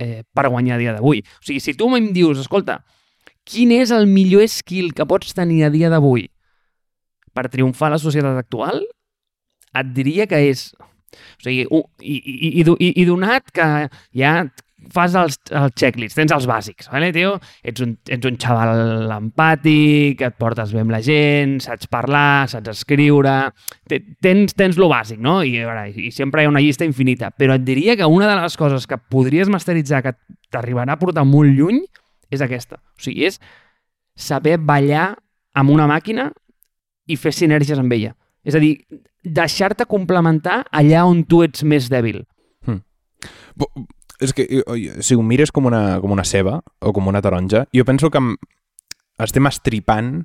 [0.00, 1.22] eh, per guanyar dia d'avui.
[1.40, 2.82] O sigui, si tu em dius, escolta,
[3.50, 6.28] quin és el millor skill que pots tenir a dia d'avui
[7.34, 8.82] per triomfar a la societat actual,
[9.76, 10.70] et diria que és...
[11.10, 13.66] O sigui, i, i, i, i, i donat que
[14.14, 14.34] ja
[14.94, 17.34] fas els, els checklists, tens els bàsics, vale, tio?
[17.66, 22.72] Ets un, ets un xaval empàtic, et portes bé amb la gent, saps parlar, saps
[22.72, 23.36] escriure...
[23.90, 25.40] Tens, tens lo bàsic, no?
[25.44, 27.32] I, veure, I sempre hi ha una llista infinita.
[27.34, 30.14] Però et diria que una de les coses que podries masteritzar que
[30.54, 31.82] t'arribarà a portar molt lluny
[32.30, 32.80] és aquesta.
[32.96, 33.40] O sigui, és
[34.16, 35.14] saber ballar
[35.56, 36.30] amb una màquina
[37.10, 38.14] i fer sinergies amb ella.
[38.46, 38.76] És a dir,
[39.24, 42.22] deixar-te complementar allà on tu ets més dèbil.
[42.66, 42.80] Hmm.
[44.20, 44.46] És que
[45.04, 48.22] si ho mires com una, com una ceba o com una taronja, jo penso que
[49.20, 50.24] estem estripant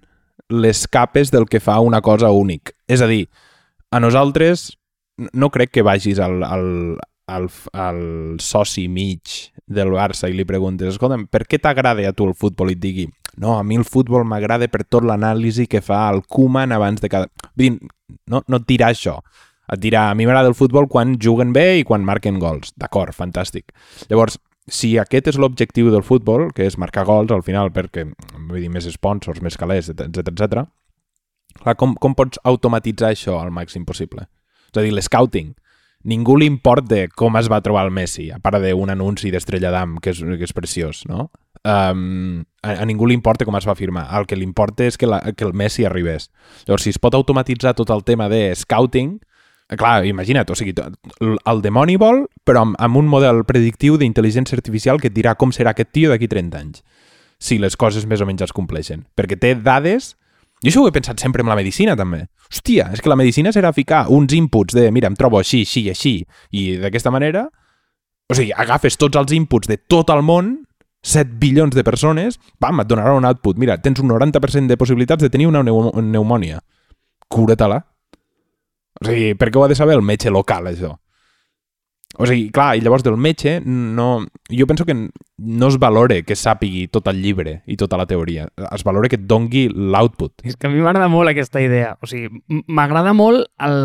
[0.52, 2.76] les capes del que fa una cosa únic.
[2.88, 3.26] És a dir,
[3.92, 4.76] a nosaltres
[5.34, 6.98] no crec que vagis al, al,
[7.32, 8.02] al, al
[8.44, 12.72] soci mig del Barça i li preguntes, escolta'm, per què t'agrada a tu el futbol?
[12.72, 13.06] I et digui,
[13.42, 17.10] no, a mi el futbol m'agrada per tot l'anàlisi que fa el Koeman abans de
[17.12, 17.30] cada...
[17.56, 17.92] Vull dir,
[18.32, 19.18] no, no et dirà això.
[19.74, 22.76] Et dirà, a mi m'agrada el futbol quan juguen bé i quan marquen gols.
[22.78, 23.74] D'acord, fantàstic.
[24.12, 24.38] Llavors,
[24.70, 28.06] si aquest és l'objectiu del futbol, que és marcar gols al final perquè,
[28.38, 30.66] vull dir, més sponsors, més calés, etc etc.
[31.62, 34.30] clar, com, com pots automatitzar això al màxim possible?
[34.72, 35.54] És a dir, l'escouting
[36.06, 39.98] ningú li importa com es va trobar el Messi, a part d'un anunci d'Estrella d'Am,
[40.02, 41.30] que, és, que és preciós, no?
[41.66, 44.06] Um, a, a ningú li importa com es va firmar.
[44.14, 46.30] El que li importa és que, la, que el Messi arribés.
[46.68, 49.18] Llavors, si es pot automatitzar tot el tema de scouting,
[49.74, 55.02] clar, imagina't, o sigui, el de Moneyball, però amb, amb un model predictiu d'intel·ligència artificial
[55.02, 56.84] que et dirà com serà aquest tio d'aquí 30 anys,
[57.42, 59.08] si les coses més o menys es compleixen.
[59.18, 60.14] Perquè té dades
[60.66, 62.24] jo això ho he pensat sempre amb la medicina, també.
[62.50, 65.86] Hòstia, és que la medicina serà ficar uns inputs de, mira, em trobo així, així,
[65.94, 66.18] així,
[66.52, 67.46] i d'aquesta manera...
[68.26, 70.48] O sigui, agafes tots els inputs de tot el món,
[71.06, 73.60] 7 bilions de persones, pam, et donarà un output.
[73.62, 76.58] Mira, tens un 90% de possibilitats de tenir una pneumònia.
[77.30, 77.84] Cura-te-la.
[78.98, 80.96] O sigui, per què ho ha de saber el metge local, això?
[82.18, 84.26] O sigui, clar, i llavors del metge no...
[84.48, 88.48] Jo penso que no es valore que sàpigui tot el llibre i tota la teoria.
[88.72, 90.46] Es valore que et dongui l'output.
[90.48, 91.96] És que a mi m'agrada molt aquesta idea.
[92.02, 92.32] O sigui,
[92.68, 93.80] m'agrada molt el,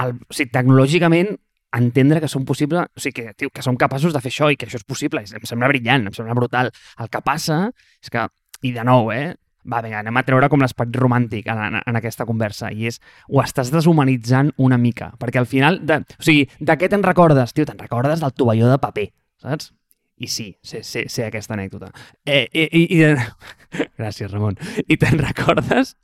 [0.00, 0.14] el...
[0.16, 1.34] O sigui, tecnològicament
[1.74, 4.56] entendre que són possible, o sigui, que, tio, que som capaços de fer això i
[4.56, 5.24] que això és possible.
[5.24, 6.70] Em sembla brillant, em sembla brutal.
[7.02, 7.66] El que passa
[8.00, 8.28] és que,
[8.64, 9.34] i de nou, eh,
[9.70, 13.00] va, vinga, anem a treure com l'esperit romàntic en, en, en aquesta conversa, i és,
[13.28, 17.54] ho estàs deshumanitzant una mica, perquè al final, de, o sigui, de què te'n recordes?
[17.56, 19.08] Tio, te'n recordes del tovalló de paper,
[19.44, 19.72] saps?
[20.16, 21.88] I sí, sé, sé, sé aquesta anècdota.
[22.24, 23.14] Eh, i, i, i.
[23.98, 24.54] Gràcies, Ramon.
[24.86, 25.96] I te'n recordes?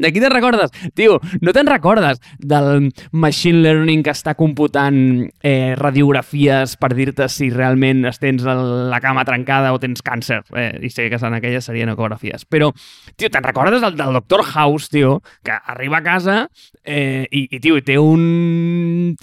[0.00, 0.72] De qui te'n recordes?
[0.96, 4.96] Tio, no te'n recordes del machine learning que està computant
[5.44, 10.40] eh, radiografies per dir-te si realment tens la cama trencada o tens càncer?
[10.56, 12.48] Eh, I sé que en aquelles serien ecografies.
[12.48, 12.72] Però,
[13.16, 14.46] tio, te'n recordes del, del Dr.
[14.54, 16.40] House, tio, que arriba a casa
[16.82, 19.14] eh, i, i, tio, té un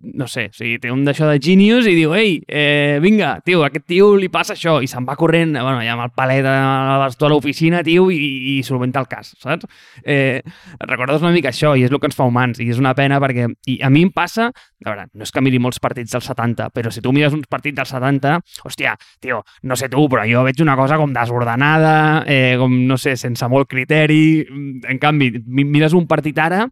[0.00, 3.64] no sé, o sigui, té un d'això de genius i diu, ei, eh, vinga, tio,
[3.64, 6.46] a aquest tio li passa això, i se'n va corrent, bueno, ja amb el palet
[6.46, 9.66] a l'oficina, tio, i, i solventa el cas, saps?
[10.04, 10.40] Eh,
[10.86, 13.18] recordes una mica això, i és el que ens fa humans, i és una pena
[13.22, 16.30] perquè, i a mi em passa, a veure, no és que miri molts partits dels
[16.30, 20.22] 70, però si tu mires uns partits dels 70, hòstia, tio, no sé tu, però
[20.30, 24.46] jo veig una cosa com desordenada, eh, com, no sé, sense molt criteri,
[24.88, 26.68] en canvi, mi- mires un partit ara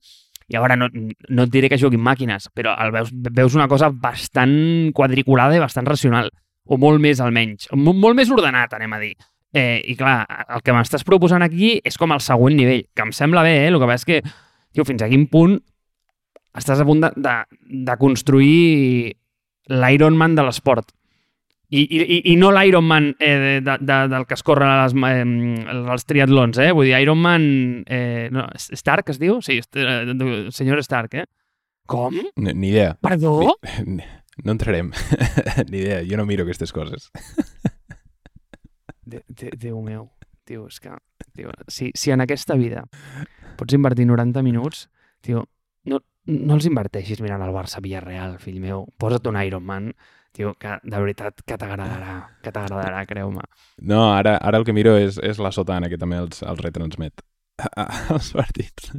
[0.49, 3.91] i ara no, no et diré que juguin màquines, però el veus, veus una cosa
[3.91, 6.31] bastant quadriculada i bastant racional,
[6.67, 9.15] o molt més almenys, molt, molt més ordenat, anem a dir.
[9.57, 10.21] Eh, I clar,
[10.53, 13.71] el que m'estàs proposant aquí és com el següent nivell, que em sembla bé, eh?
[13.71, 14.37] el que passa és que,
[14.75, 15.57] tio, fins a quin punt
[16.57, 17.35] estàs a punt de, de,
[17.89, 19.17] de construir
[19.73, 20.93] l'Iron Man de l'esport.
[21.69, 25.65] I, i, i- no l'Iron Man eh, de, de, del que es corre les, eh,
[25.91, 26.71] als triatlons, eh?
[26.73, 27.47] Vull dir, Iron Man...
[27.91, 29.41] Eh, no, Stark es diu?
[29.43, 31.25] Sí, eh, senyor Stark, eh?
[31.87, 32.15] Com?
[32.37, 32.95] Ni, ni idea.
[33.03, 33.57] Perdó?
[34.45, 34.91] No entrarem.
[35.71, 36.03] ni idea.
[36.05, 37.07] Jo no miro aquestes coses.
[39.05, 40.11] De, de, Déu meu,
[40.45, 40.91] tio, és que...
[41.37, 42.83] Tio, si, si en aquesta vida
[43.57, 44.87] pots invertir 90 minuts,
[45.25, 45.47] tio,
[45.89, 48.85] no, no els inverteixis mirant el Barça Villarreal, fill meu.
[49.01, 49.89] Posa't un Iron Man,
[50.37, 53.45] tio, que de veritat que t'agradarà, que t'agradarà, creu-me.
[53.81, 57.25] No, ara, ara el que miro és, és la sotana, que també els, els retransmet.
[58.13, 58.93] els partits.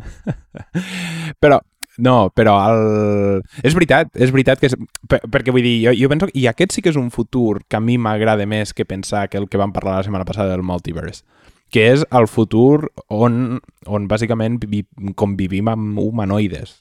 [1.43, 1.62] però,
[2.02, 3.43] no, però el...
[3.62, 4.78] és veritat, és veritat que és...
[5.10, 7.62] Per, perquè vull dir, jo, jo penso que i aquest sí que és un futur
[7.69, 10.54] que a mi m'agrada més que pensar que el que vam parlar la setmana passada
[10.54, 11.26] del multiverse
[11.73, 14.86] que és el futur on, on bàsicament vi,
[15.19, 16.78] convivim amb humanoides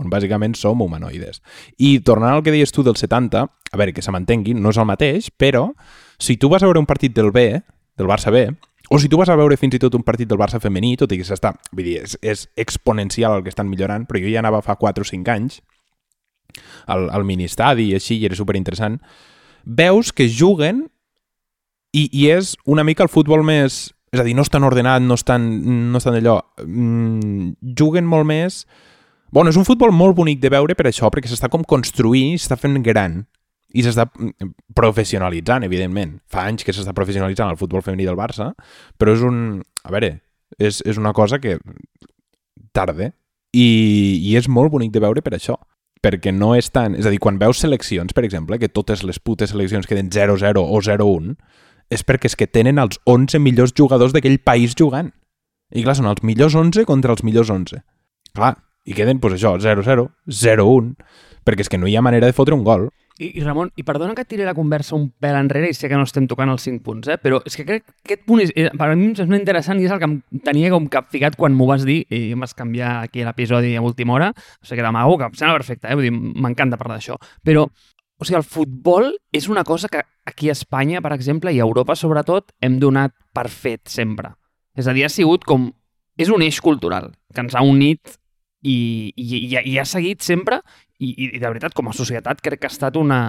[0.00, 1.42] on bàsicament som humanoides.
[1.78, 4.80] I tornant al que deies tu del 70, a veure, que se m'entengui, no és
[4.80, 5.70] el mateix, però
[6.18, 7.62] si tu vas a veure un partit del B,
[7.96, 8.46] del Barça B,
[8.92, 11.12] o si tu vas a veure fins i tot un partit del Barça femení, tot
[11.12, 11.54] i que s'està...
[11.72, 15.04] Vull dir, és, és exponencial el que estan millorant, però jo ja anava fa 4
[15.04, 15.60] o 5 anys
[16.86, 18.98] al, al ministadi i així, i era superinteressant,
[19.64, 20.86] veus que juguen
[21.92, 23.90] i, i és una mica el futbol més...
[24.12, 25.46] És a dir, no estan ordenat, no estan,
[25.88, 26.36] no estan allò...
[26.60, 28.64] Mm, juguen molt més...
[29.32, 32.58] Bueno, és un futbol molt bonic de veure per això, perquè s'està com construint, s'està
[32.60, 33.22] fent gran
[33.72, 36.18] i s'està mm, professionalitzant, evidentment.
[36.28, 38.50] Fa anys que s'està professionalitzant el futbol femení del Barça,
[39.00, 39.62] però és un...
[39.88, 40.18] A veure,
[40.60, 41.56] és, és una cosa que
[42.76, 43.08] tarda
[43.56, 43.68] i,
[44.20, 45.56] i és molt bonic de veure per això
[46.02, 46.96] perquè no és tan...
[46.98, 50.60] És a dir, quan veus seleccions, per exemple, que totes les putes seleccions queden 0-0
[50.60, 51.36] o 0-1,
[51.94, 55.12] és perquè és que tenen els 11 millors jugadors d'aquell país jugant.
[55.72, 57.80] I clar, són els millors 11 contra els millors 11.
[58.34, 60.90] Clar, i queden, doncs això, 0-0, 0-1,
[61.46, 62.88] perquè és que no hi ha manera de fotre un gol.
[63.20, 65.90] I, I Ramon, i perdona que et tiré la conversa un pèl enrere i sé
[65.90, 67.18] que no estem tocant els 5 punts, eh?
[67.20, 69.78] però és que crec que aquest punt és, eh, per a mi és molt interessant
[69.78, 70.16] i és el que em
[70.46, 74.16] tenia com capficat quan m'ho vas dir i em vas canviar aquí l'episodi a última
[74.16, 75.98] hora, o sigui que d'amago, que em sembla perfecte, eh?
[75.98, 77.18] Vull dir, m'encanta parlar d'això.
[77.44, 81.60] Però, o sigui, el futbol és una cosa que aquí a Espanya, per exemple, i
[81.60, 84.32] a Europa sobretot, hem donat per fet sempre.
[84.74, 85.70] És a dir, ha sigut com...
[86.20, 88.18] És un eix cultural que ens ha unit
[88.62, 88.76] i,
[89.16, 90.60] i, i, i ha seguit sempre
[90.98, 93.20] i, i, de veritat, com a societat, crec que ha estat una,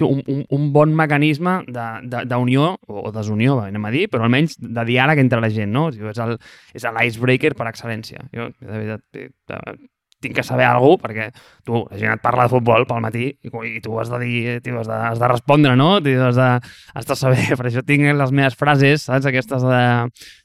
[0.00, 5.20] un, un, un bon mecanisme d'unió, o desunió, anem a dir, però almenys de diàleg
[5.24, 5.88] entre la gent, no?
[5.92, 8.24] És l'icebreaker per excel·lència.
[8.32, 9.76] Jo, de veritat, eh, eh,
[10.22, 11.26] tinc que saber alguna cosa, perquè
[11.66, 14.54] tu, la gent et parla de futbol pel matí i, i tu has de dir,
[14.64, 15.90] tio, has de, has de respondre, no?
[16.04, 19.28] Tio, has, de, has de saber, per això tinc les meves frases, saps?
[19.28, 19.82] Aquestes de,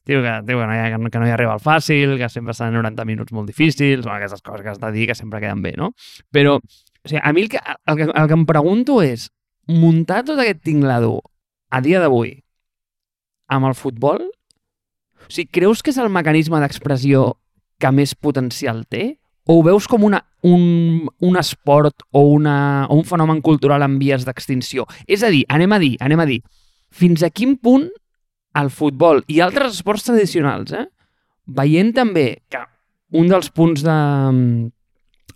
[0.08, 2.76] tio, que, tio, que, no hi que no hi arriba el fàcil, que sempre estan
[2.76, 5.76] 90 minuts molt difícils, bueno, aquestes coses que has de dir que sempre queden bé,
[5.78, 5.94] no?
[6.34, 9.30] Però, o sigui, a mi el que, el que, el que em pregunto és,
[9.68, 11.20] muntar tot aquest tinglado
[11.70, 12.38] a dia d'avui
[13.52, 14.24] amb el futbol,
[15.28, 17.34] o sigui, creus que és el mecanisme d'expressió
[17.82, 19.18] que més potencial té?
[19.48, 23.98] O ho veus com una, un, un esport o, una, o un fenomen cultural en
[24.00, 24.86] vies d'extinció?
[25.08, 26.42] És a dir, anem a dir, anem a dir,
[26.92, 27.88] fins a quin punt
[28.58, 30.88] el futbol i altres esports tradicionals, eh?
[31.48, 32.64] veient també que
[33.18, 33.98] un dels punts de,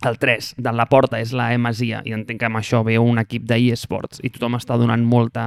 [0.08, 3.21] el 3 de la porta és la Masia i entenc que amb això ve un
[3.21, 5.45] equip d'eSports i tothom està donant molta,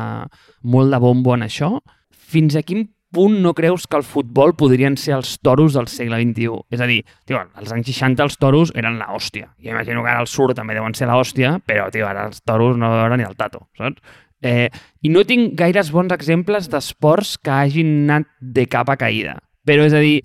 [0.62, 1.74] molt de bombo en això,
[2.10, 6.18] fins a quin punt no creus que el futbol podrien ser els toros del segle
[6.20, 6.58] XXI?
[6.74, 9.52] És a dir, tio, als anys 60 els toros eren la hòstia.
[9.62, 12.42] Jo imagino que ara el sur també deuen ser la hòstia, però tio, ara els
[12.42, 14.02] toros no veure ni el tato, saps?
[14.44, 14.68] Eh,
[15.00, 19.38] I no tinc gaires bons exemples d'esports que hagin anat de capa caïda.
[19.64, 20.18] Però és a dir,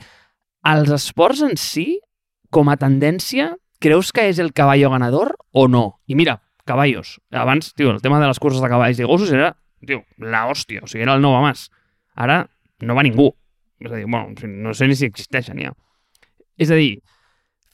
[0.68, 2.02] els esports en si,
[2.52, 6.02] com a tendència, creus que és el caballo ganador o no?
[6.12, 7.18] I mira, caballos.
[7.32, 9.54] Abans, tio, el tema de les curses de cavalls i gossos era,
[9.88, 11.70] tio, la hòstia, o sigui, era el nou a mas.
[12.20, 12.44] Ara
[12.82, 13.30] no va ningú.
[13.80, 15.72] És a dir, bueno, no sé ni si existeixen ja.
[16.60, 17.00] És a dir,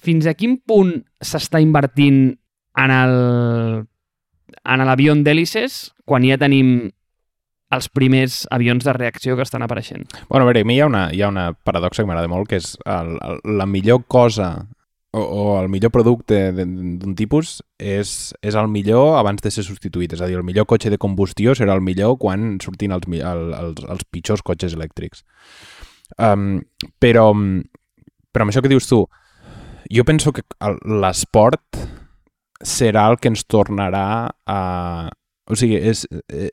[0.06, 2.36] fins a quin punt s'està invertint
[2.78, 3.16] en el
[4.66, 6.92] en l'avió d'hèlices quan ja tenim
[7.76, 10.06] els primers avions de reacció que estan apareixent.
[10.30, 12.48] Bueno, a veure, a mi hi ha una, hi ha una paradoxa que m'agrada molt,
[12.50, 14.68] que és el, el, la millor cosa
[15.16, 20.16] o, o el millor producte d'un tipus és, és el millor abans de ser substituït.
[20.16, 23.46] És a dir, el millor cotxe de combustió serà el millor quan surtin els, el,
[23.56, 25.24] els, els pitjors cotxes elèctrics.
[26.20, 26.60] Um,
[27.00, 29.06] però, però amb això que dius tu,
[29.92, 30.44] jo penso que
[30.84, 31.80] l'esport
[32.66, 34.60] serà el que ens tornarà a...
[35.46, 36.50] O sigui, és, eh,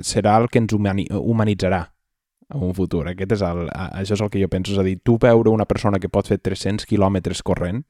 [0.00, 1.82] serà el que ens humani, humanitzarà
[2.54, 3.04] en un futur.
[3.10, 4.72] Aquest és el, això és el que jo penso.
[4.72, 7.82] És a dir, tu veure una persona que pot fer 300 quilòmetres corrent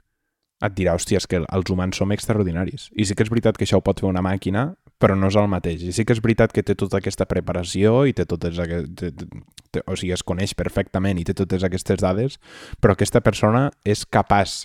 [0.59, 2.89] et dirà, hòstia, és que els humans som extraordinaris.
[2.99, 5.37] I sí que és veritat que això ho pot fer una màquina, però no és
[5.39, 5.85] el mateix.
[5.87, 9.29] I sí que és veritat que té tota aquesta preparació i té totes aquestes...
[9.85, 12.39] O sigui, es coneix perfectament i té totes aquestes dades,
[12.83, 14.65] però aquesta persona és capaç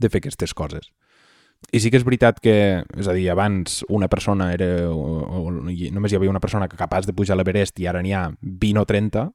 [0.00, 0.88] de fer aquestes coses.
[1.74, 2.56] I sí que és veritat que,
[2.96, 4.68] és a dir, abans una persona era...
[4.88, 8.14] O, o, només hi havia una persona capaç de pujar a l'Everest i ara n'hi
[8.14, 9.26] ha 20 o 30,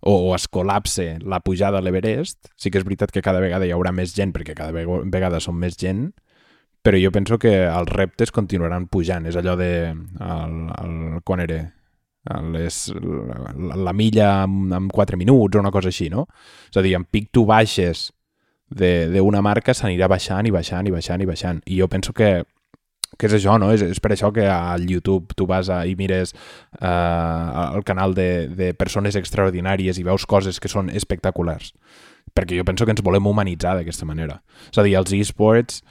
[0.00, 3.66] o, o es col·lapse la pujada a l'Everest, sí que és veritat que cada vegada
[3.66, 6.10] hi haurà més gent, perquè cada vegada som més gent,
[6.86, 9.26] però jo penso que els reptes continuaran pujant.
[9.26, 9.70] És allò de...
[9.90, 10.92] El, el,
[11.26, 11.64] quan era?
[12.54, 16.26] Les, la, la milla en, en 4 minuts o una cosa així, no?
[16.70, 18.10] És a dir, en pic tu baixes
[18.66, 21.60] d'una marca s'anirà baixant i baixant i baixant i baixant.
[21.66, 22.44] I jo penso que
[23.18, 23.70] que és això, no?
[23.72, 26.34] És, és per això que al YouTube tu vas a, i mires
[26.80, 31.72] uh, el canal de, de persones extraordinàries i veus coses que són espectaculars.
[32.36, 34.42] Perquè jo penso que ens volem humanitzar d'aquesta manera.
[34.70, 35.82] És a dir, els esports...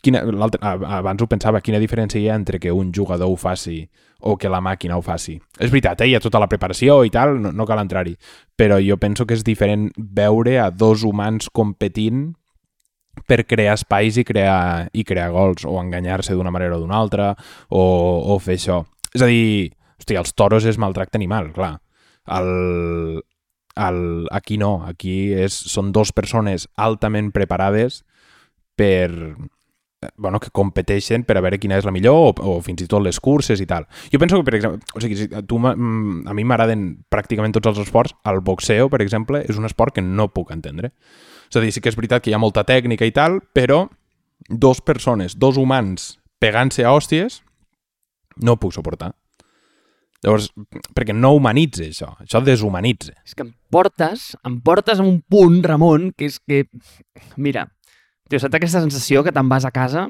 [0.00, 0.22] Quina,
[0.64, 3.82] abans ho pensava, quina diferència hi ha entre que un jugador ho faci
[4.24, 5.34] o que la màquina ho faci.
[5.60, 6.06] És veritat, eh?
[6.08, 8.14] hi ha tota la preparació i tal, no, no cal entrar-hi,
[8.56, 12.30] però jo penso que és diferent veure a dos humans competint
[13.26, 17.32] per crear espais i crear, i crear gols, o enganyar-se d'una manera o d'una altra,
[17.68, 17.82] o,
[18.34, 18.80] o fer això.
[19.14, 21.76] És a dir, hosti, els toros és maltracte animal, clar.
[22.30, 23.22] El,
[23.76, 28.02] el, aquí no, aquí és, són dues persones altament preparades
[28.78, 29.10] per,
[30.16, 33.02] bueno, que competeixen per a veure quina és la millor o, o fins i tot
[33.04, 33.86] les curses i tal.
[34.12, 37.82] Jo penso que, per exemple, o sigui, si tu, a mi m'agraden pràcticament tots els
[37.84, 40.94] esports, el boxeo, per exemple, és un esport que no puc entendre.
[41.50, 43.88] És a dir, sí que és veritat que hi ha molta tècnica i tal, però
[44.48, 47.40] dos persones, dos humans pegant-se a hòsties,
[48.40, 49.12] no ho puc suportar.
[50.20, 50.50] Llavors,
[50.94, 53.14] perquè no humanitza això, això deshumanitza.
[53.24, 56.66] És que em portes, em portes a un punt, Ramon, que és que,
[57.40, 57.66] mira,
[58.28, 60.06] tio, saps aquesta sensació que te'n vas a casa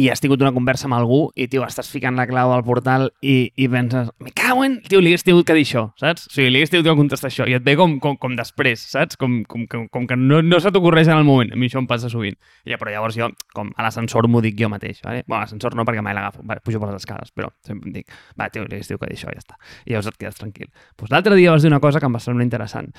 [0.00, 3.08] i has tingut una conversa amb algú i, tio, estàs ficant la clau al portal
[3.20, 4.78] i, i penses, me cago en...
[4.88, 6.24] Tio, li hagués tingut que dir això, saps?
[6.30, 8.82] O sigui, li hagués tingut que contestar això i et ve com, com, com després,
[8.94, 9.18] saps?
[9.20, 11.52] Com, com, com, com que no, no se t'ocorreix en el moment.
[11.52, 12.38] A mi això em passa sovint.
[12.68, 15.26] Ja, però llavors jo, com a l'ascensor m'ho dic jo mateix, vale?
[15.26, 18.16] Bueno, l'ascensor no perquè mai l'agafo, vale, pujo per les escales, però sempre em dic,
[18.40, 19.60] va, tio, li hagués tingut que dir això, ja està.
[19.84, 20.72] I llavors et quedes tranquil.
[20.96, 22.92] Pues l'altre dia vas dir una cosa que em va semblar interessant,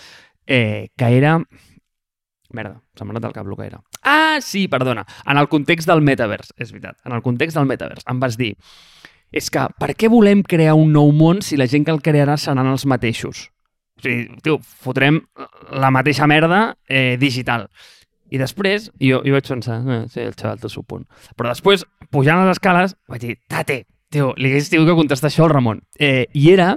[0.46, 1.40] eh, que era
[2.58, 3.82] Merda, s'ha anat del cap el que era.
[4.04, 5.06] Ah, sí, perdona.
[5.26, 6.98] En el context del metavers, és veritat.
[7.06, 8.56] En el context del metavers em vas dir
[9.32, 12.36] és que per què volem crear un nou món si la gent que el crearà
[12.38, 13.48] seran els mateixos?
[13.98, 15.22] O sigui, tio, fotrem
[15.72, 17.68] la mateixa merda eh, digital.
[18.32, 21.06] I després, jo, jo vaig pensar, eh, sí, el xaval té el seu punt.
[21.40, 23.82] Però després, pujant les escales, vaig dir, tate,
[24.12, 25.82] tio, li hagués tingut que contestar això al Ramon.
[26.00, 26.74] Eh, I era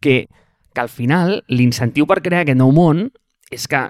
[0.00, 0.26] que,
[0.72, 3.10] que al final l'incentiu per crear aquest nou món
[3.52, 3.84] és que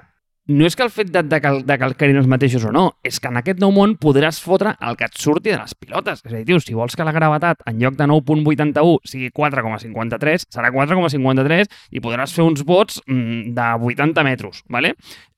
[0.47, 3.19] no és que el fet de, de, que, de creïn els mateixos o no, és
[3.21, 6.19] que en aquest nou món podràs fotre el que et surti de les pilotes.
[6.25, 10.47] És a dir, tio, si vols que la gravetat en lloc de 9.81 sigui 4,53,
[10.51, 14.95] serà 4,53 i podràs fer uns bots mm, de 80 metres, ¿vale?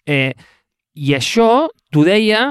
[0.10, 0.34] Eh,
[0.96, 2.48] I això t'ho deia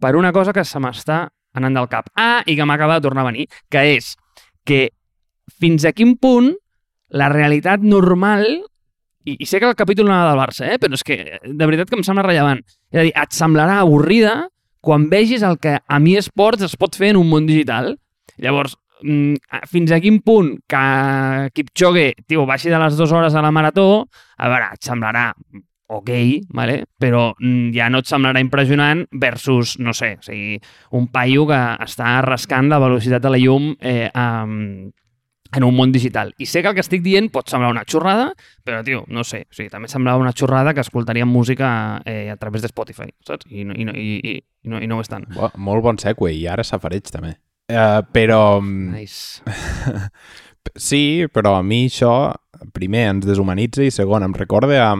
[0.00, 1.26] per una cosa que se m'està
[1.60, 2.08] anant del cap.
[2.16, 4.14] Ah, i que m'acaba de tornar a venir, que és
[4.64, 4.88] que
[5.60, 6.54] fins a quin punt
[7.10, 8.46] la realitat normal
[9.24, 10.78] i, i sé que el capítol no anava del Barça, eh?
[10.80, 12.62] però és que de veritat que em sembla rellevant.
[12.90, 14.34] És a dir, et semblarà avorrida
[14.80, 17.92] quan vegis el que a mi esports es pot fer en un món digital.
[18.40, 20.84] Llavors, mm, fins a quin punt que
[21.54, 24.06] Kipchoge tio, baixi de les dues hores a la marató,
[24.38, 25.30] a veure, et semblarà
[25.90, 26.10] ok,
[26.54, 26.84] vale?
[26.98, 30.60] però mm, ja no et semblarà impressionant versus, no sé, o sigui,
[30.96, 34.86] un paio que està rascant la velocitat de la llum eh, um,
[35.52, 36.34] en un món digital.
[36.38, 38.30] I sé que el que estic dient pot semblar una xorrada,
[38.64, 42.36] però, tio, no sé, o sigui, també semblava una xorrada que escoltaríem música eh, a
[42.36, 43.48] través de Spotify, saps?
[43.50, 45.26] I no, i no, i, i, i no, i no ho és tant.
[45.34, 47.36] Bo, molt bon segue, i ara safareig també.
[47.70, 48.60] Uh, però...
[48.62, 49.42] Nice.
[50.76, 52.14] sí, però a mi això,
[52.76, 54.90] primer, ens deshumanitza i segon, em recorda a,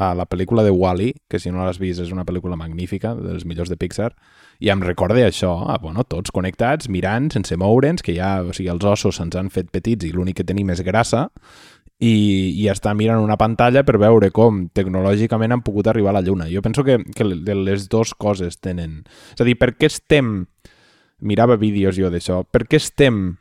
[0.00, 3.46] a la pel·lícula de Wall-E, que si no l'has vist és una pel·lícula magnífica, dels
[3.48, 4.14] millors de Pixar,
[4.60, 8.68] i em recorda això, ah, bueno, tots connectats, mirant, sense moure'ns, que ja, o sigui,
[8.68, 11.30] els ossos se'ns han fet petits i l'únic que tenim és grassa,
[12.00, 12.12] i,
[12.60, 16.48] i estar mirant una pantalla per veure com tecnològicament han pogut arribar a la Lluna.
[16.52, 19.02] Jo penso que, que les dues coses tenen...
[19.32, 20.46] És a dir, per què estem...
[21.20, 22.38] Mirava vídeos jo d'això.
[22.48, 23.34] Per què estem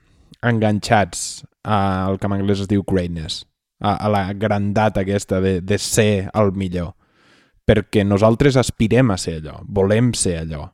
[0.44, 3.46] enganxats al que en anglès es diu greatness?
[3.80, 6.92] A, a la grandat aquesta de, de ser el millor.
[7.64, 9.62] Perquè nosaltres aspirem a ser allò.
[9.64, 10.66] Volem ser allò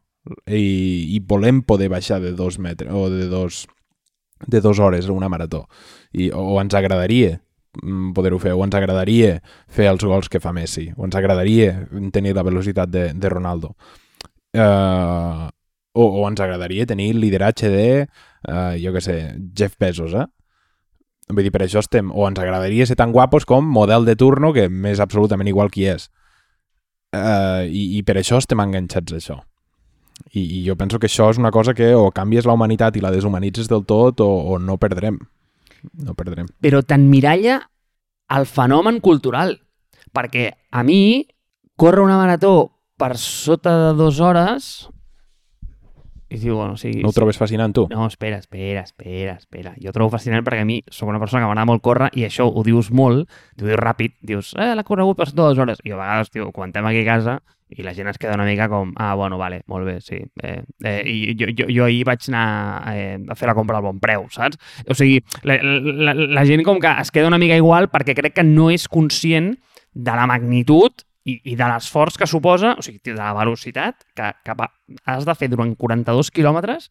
[0.47, 3.65] i, i volem poder baixar de dos metres o de dos,
[4.47, 5.67] de dos hores una marató.
[6.11, 7.41] I, o, o ens agradaria
[7.81, 11.87] mm, poder-ho fer, o ens agradaria fer els gols que fa Messi, o ens agradaria
[12.13, 13.75] tenir la velocitat de, de Ronaldo.
[14.55, 15.49] Uh,
[15.95, 19.17] o, o ens agradaria tenir el lideratge de uh, jo que sé,
[19.55, 20.23] Jeff Bezos eh?
[21.27, 24.53] vull dir, per això estem o ens agradaria ser tan guapos com model de turno
[24.55, 26.07] que m'és absolutament igual qui és.
[27.15, 29.37] Uh, i, i per això estem enganxats a això
[30.31, 33.03] i, I jo penso que això és una cosa que o canvies la humanitat i
[33.03, 35.19] la deshumanitzes del tot o, o no perdrem.
[36.01, 36.49] No perdrem.
[36.63, 37.59] Però t'emmiralla
[38.35, 39.57] el fenomen cultural.
[40.15, 41.27] Perquè a mi,
[41.75, 42.55] córrer una marató
[42.97, 44.87] per sota de dues hores
[46.29, 47.85] i diu, bueno, sí, no ho trobes fascinant, tu?
[47.91, 49.75] No, espera, espera, espera, espera.
[49.81, 52.47] Jo trobo fascinant perquè a mi sóc una persona que m'agrada molt córrer i això
[52.49, 55.83] ho dius molt, ho dius ràpid, dius, eh, l'ha corregut per dues hores.
[55.85, 57.37] I a vegades, tio, estem aquí a casa
[57.69, 60.17] i la gent es queda una mica com, ah, bueno, vale, molt bé, sí.
[60.41, 63.85] Eh, eh, I jo, jo, jo ahir vaig anar eh, a fer la compra al
[63.85, 64.57] bon preu, saps?
[64.89, 68.37] O sigui, la, la, la gent com que es queda una mica igual perquè crec
[68.37, 69.55] que no és conscient
[69.93, 74.31] de la magnitud i, i de l'esforç que suposa, o sigui, de la velocitat que,
[74.45, 74.55] que
[75.09, 76.89] has de fer durant 42 quilòmetres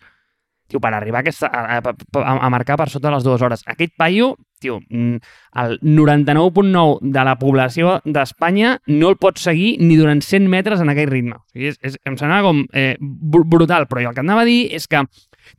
[0.68, 3.64] tio, per arribar a, aquesta, a, a, a marcar per sota de les dues hores.
[3.70, 5.20] Aquest paio, tio, mm,
[5.60, 10.92] el 99.9 de la població d'Espanya no el pot seguir ni durant 100 metres en
[10.92, 11.36] aquell ritme.
[11.36, 14.48] O sigui, és, és, em sembla com eh, brutal, però jo el que anava a
[14.48, 15.04] dir és que,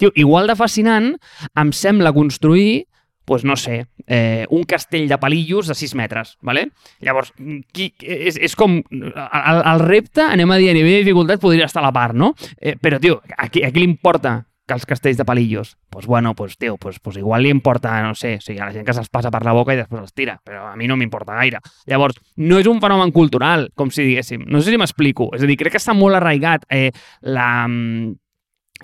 [0.02, 1.14] tio, igual de fascinant
[1.54, 2.86] em sembla construir
[3.26, 6.70] pues no sé, eh, un castell de palillos de 6 metres, ¿vale?
[7.02, 7.34] Llavors,
[7.74, 8.80] qui, és, és com...
[8.94, 12.16] El, el repte, anem a dir, a nivell de dificultat, podria estar a la part,
[12.16, 12.36] no?
[12.62, 15.78] Eh, però, tio, a qui, a qui li importa que els castells de palillos?
[15.90, 18.74] Pues bueno, pues, tio, pues, pues igual li importa, no sé, o sigui, a la
[18.74, 20.98] gent que se'ls passa per la boca i després els tira, però a mi no
[20.98, 21.62] m'importa gaire.
[21.90, 24.46] Llavors, no és un fenomen cultural, com si diguéssim.
[24.50, 25.30] No sé si m'explico.
[25.38, 28.16] És a dir, crec que està molt arraigat eh, la, mm,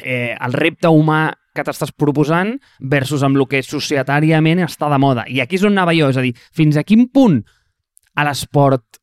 [0.04, 5.26] eh, el repte humà que t'estàs proposant versus amb el que societàriament està de moda.
[5.28, 7.42] I aquí és on anava jo, és a dir, fins a quin punt
[8.16, 9.02] a l'esport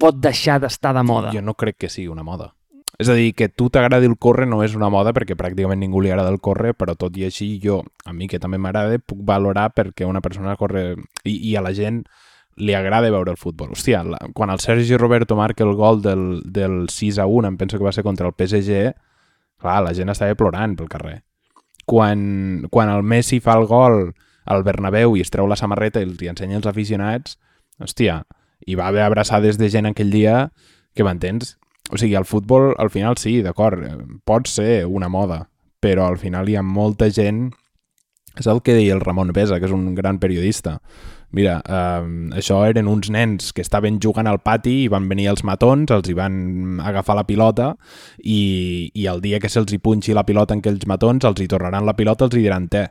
[0.00, 1.32] pot deixar d'estar de moda?
[1.34, 2.52] Jo no crec que sigui una moda.
[2.94, 5.98] És a dir, que tu t'agradi el córrer no és una moda perquè pràcticament ningú
[6.00, 9.24] li agrada el córrer, però tot i així jo, a mi que també m'agrada, puc
[9.26, 10.92] valorar perquè una persona corre...
[11.26, 12.04] I, i a la gent
[12.54, 13.72] li agrada veure el futbol.
[13.74, 17.58] Hòstia, la, quan el Sergi Roberto marca el gol del, del 6 a 1, em
[17.58, 18.92] penso que va ser contra el PSG,
[19.58, 21.24] clar, la gent estava plorant pel carrer
[21.86, 24.14] quan, quan el Messi fa el gol
[24.44, 27.38] al Bernabéu i es treu la samarreta i els hi ensenya els aficionats,
[27.80, 28.22] hòstia,
[28.66, 30.50] hi va haver abraçades de gent aquell dia
[30.94, 31.56] que m'entens?
[31.92, 33.84] O sigui, el futbol, al final sí, d'acord,
[34.24, 35.44] pot ser una moda,
[35.84, 37.50] però al final hi ha molta gent...
[38.34, 40.80] És el que deia el Ramon Pesa, que és un gran periodista.
[41.34, 42.02] Mira, eh,
[42.38, 46.06] això eren uns nens que estaven jugant al pati i van venir els matons, els
[46.06, 47.72] hi van agafar la pilota
[48.22, 51.48] i, i el dia que se'ls hi punxi la pilota en aquells matons els hi
[51.50, 52.86] tornaran la pilota, els hi diran té.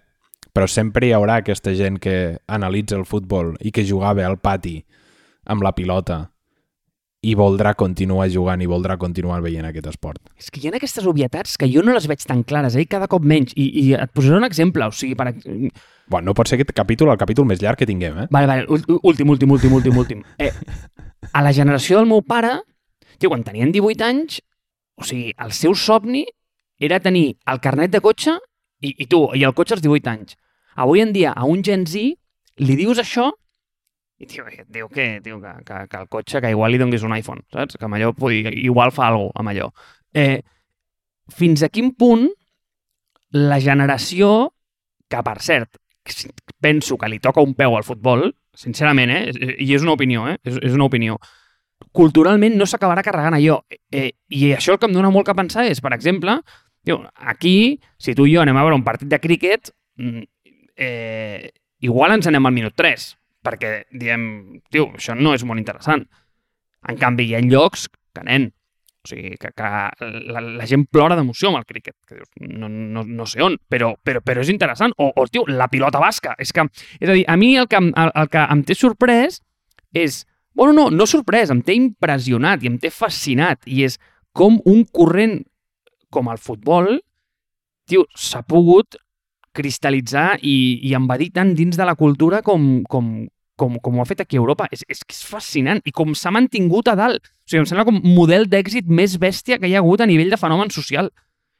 [0.54, 4.76] Però sempre hi haurà aquesta gent que analitza el futbol i que jugava al pati
[5.48, 6.33] amb la pilota
[7.24, 10.20] i voldrà continuar jugant i voldrà continuar veient aquest esport.
[10.40, 12.84] És que hi ha aquestes obvietats que jo no les veig tan clares, eh?
[12.90, 13.56] cada cop menys.
[13.56, 15.32] I, i et posaré un exemple, o sigui, per...
[16.12, 18.28] Bueno, no pot ser aquest capítol el capítol més llarg que tinguem, eh?
[18.34, 20.24] Vale, vale, últim, últim, últim, últim, últim.
[20.44, 20.52] Eh,
[21.32, 22.58] a la generació del meu pare,
[23.18, 24.42] Tio, quan tenien 18 anys,
[25.00, 26.26] o sigui, el seu somni
[26.84, 28.34] era tenir el carnet de cotxe
[28.84, 30.36] i, i tu, i el cotxe als 18 anys.
[30.76, 32.18] Avui en dia, a un Gen Z,
[32.60, 33.30] li dius això
[34.22, 37.04] i tio, et diu que, tio, que, que, que el cotxe, que igual li donguis
[37.04, 37.78] un iPhone, saps?
[37.80, 39.70] Que amb allò pugui, igual fa alguna amb allò.
[40.14, 40.42] Eh,
[41.34, 42.28] fins a quin punt
[43.34, 44.54] la generació,
[45.10, 45.80] que per cert,
[46.62, 49.56] penso que li toca un peu al futbol, sincerament, eh?
[49.58, 50.38] i és una opinió, eh?
[50.46, 51.18] és, és una opinió,
[51.92, 53.58] culturalment no s'acabarà carregant allò.
[53.92, 56.38] Eh, I això el que em dona molt que pensar és, per exemple,
[56.86, 60.24] tio, aquí, si tu i jo anem a veure un partit de críquet, mm,
[60.78, 61.52] eh,
[61.84, 63.10] igual ens anem al minut 3,
[63.44, 64.26] perquè diem,
[64.72, 66.06] tio, això no és molt interessant.
[66.90, 68.50] En canvi, hi ha llocs que, nen,
[69.04, 69.70] o sigui, que, que
[70.32, 73.58] la, la gent plora d'emoció amb el críquet, que dius, no, no, no sé on,
[73.70, 74.96] però, però, però és interessant.
[74.98, 76.38] O, o, tio, la pilota basca.
[76.40, 76.66] És que,
[77.00, 79.42] és a dir, a mi el que, el, el que em té sorprès
[79.92, 80.24] és...
[80.54, 83.64] Bueno, no, no sorprès, em té impressionat i em té fascinat.
[83.66, 83.98] I és
[84.38, 85.40] com un corrent
[86.14, 87.00] com el futbol,
[87.90, 89.00] tio, s'ha pogut
[89.54, 93.12] cristal·litzar i, i envadir tant dins de la cultura com, com,
[93.60, 94.68] com, com ho ha fet aquí a Europa.
[94.74, 95.82] És, és que és fascinant.
[95.86, 97.30] I com s'ha mantingut a dalt.
[97.44, 100.34] O sigui, em sembla com model d'èxit més bèstia que hi ha hagut a nivell
[100.34, 101.12] de fenomen social.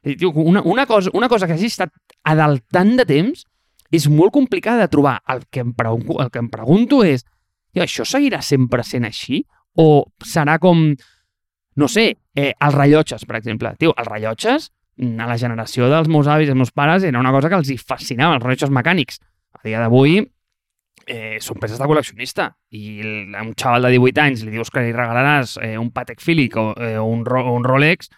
[0.04, 1.92] Tio, una, una, cosa, una cosa que hagi estat
[2.24, 3.46] a dalt tant de temps
[3.94, 5.18] és molt complicada de trobar.
[5.30, 7.24] El que em, pregunto, el que em pregunto és,
[7.72, 9.44] tio, això seguirà sempre sent així?
[9.80, 10.90] O serà com,
[11.80, 13.72] no sé, eh, els rellotges, per exemple.
[13.80, 14.70] Tio, els rellotges
[15.00, 17.70] a la generació dels meus avis i els meus pares era una cosa que els
[17.72, 19.18] hi fascinava, els rellotges mecànics.
[19.54, 20.20] A dia d'avui
[21.06, 23.00] eh, són peces de col·leccionista i
[23.34, 26.60] a un xaval de 18 anys li dius que li regalaràs eh, un Patek Philippe
[26.60, 28.10] o eh, un, Ro un Rolex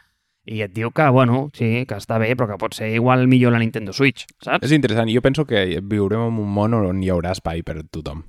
[0.47, 3.51] i et diu que, bueno, sí, que està bé, però que pot ser igual millor
[3.51, 4.63] la Nintendo Switch, saps?
[4.63, 5.11] És interessant.
[5.11, 8.23] Jo penso que viurem en un món on hi haurà espai per tothom,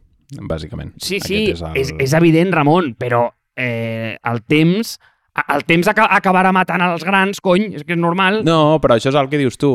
[0.50, 0.96] bàsicament.
[0.98, 1.78] Sí, sí, és, el...
[1.78, 4.98] és, és evident, Ramon, però eh, el temps
[5.38, 8.42] el temps acabarà matant els grans, cony, és que és normal.
[8.48, 9.72] No, però això és el que dius tu.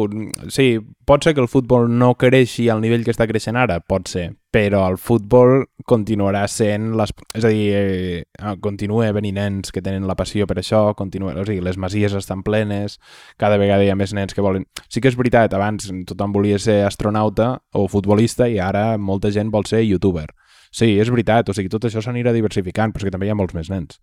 [0.50, 0.74] Sí,
[1.06, 4.32] pot ser que el futbol no creixi al nivell que està creixent ara, pot ser,
[4.54, 6.92] però el futbol continuarà sent...
[6.98, 7.14] Les...
[7.38, 11.36] És a dir, eh, ah, continua venint nens que tenen la passió per això, continua...
[11.38, 12.98] o sigui, les masies estan plenes,
[13.38, 14.66] cada vegada hi ha més nens que volen...
[14.88, 19.54] Sí que és veritat, abans tothom volia ser astronauta o futbolista i ara molta gent
[19.54, 20.26] vol ser youtuber.
[20.72, 23.38] Sí, és veritat, o sigui, tot això s'anirà diversificant, però és que també hi ha
[23.38, 24.00] molts més nens.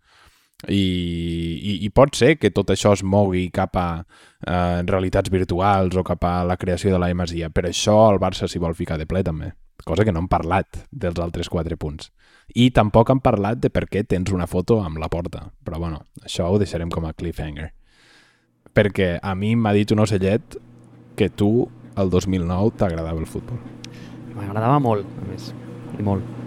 [0.67, 5.95] I, i, i pot ser que tot això es mogui cap a eh, realitats virtuals
[5.95, 7.49] o cap a la creació de la Masia.
[7.49, 9.53] Per això el Barça s'hi vol ficar de ple també,
[9.87, 12.11] cosa que no hem parlat dels altres quatre punts.
[12.59, 16.01] I tampoc hem parlat de per què tens una foto amb la porta, però bueno,
[16.25, 17.69] això ho deixarem com a cliffhanger.
[18.75, 20.57] Perquè a mi m'ha dit un ocellet
[21.15, 23.61] que tu, el 2009, t'agradava el futbol.
[24.35, 25.53] M'agradava molt, a més,
[25.99, 26.38] i molt.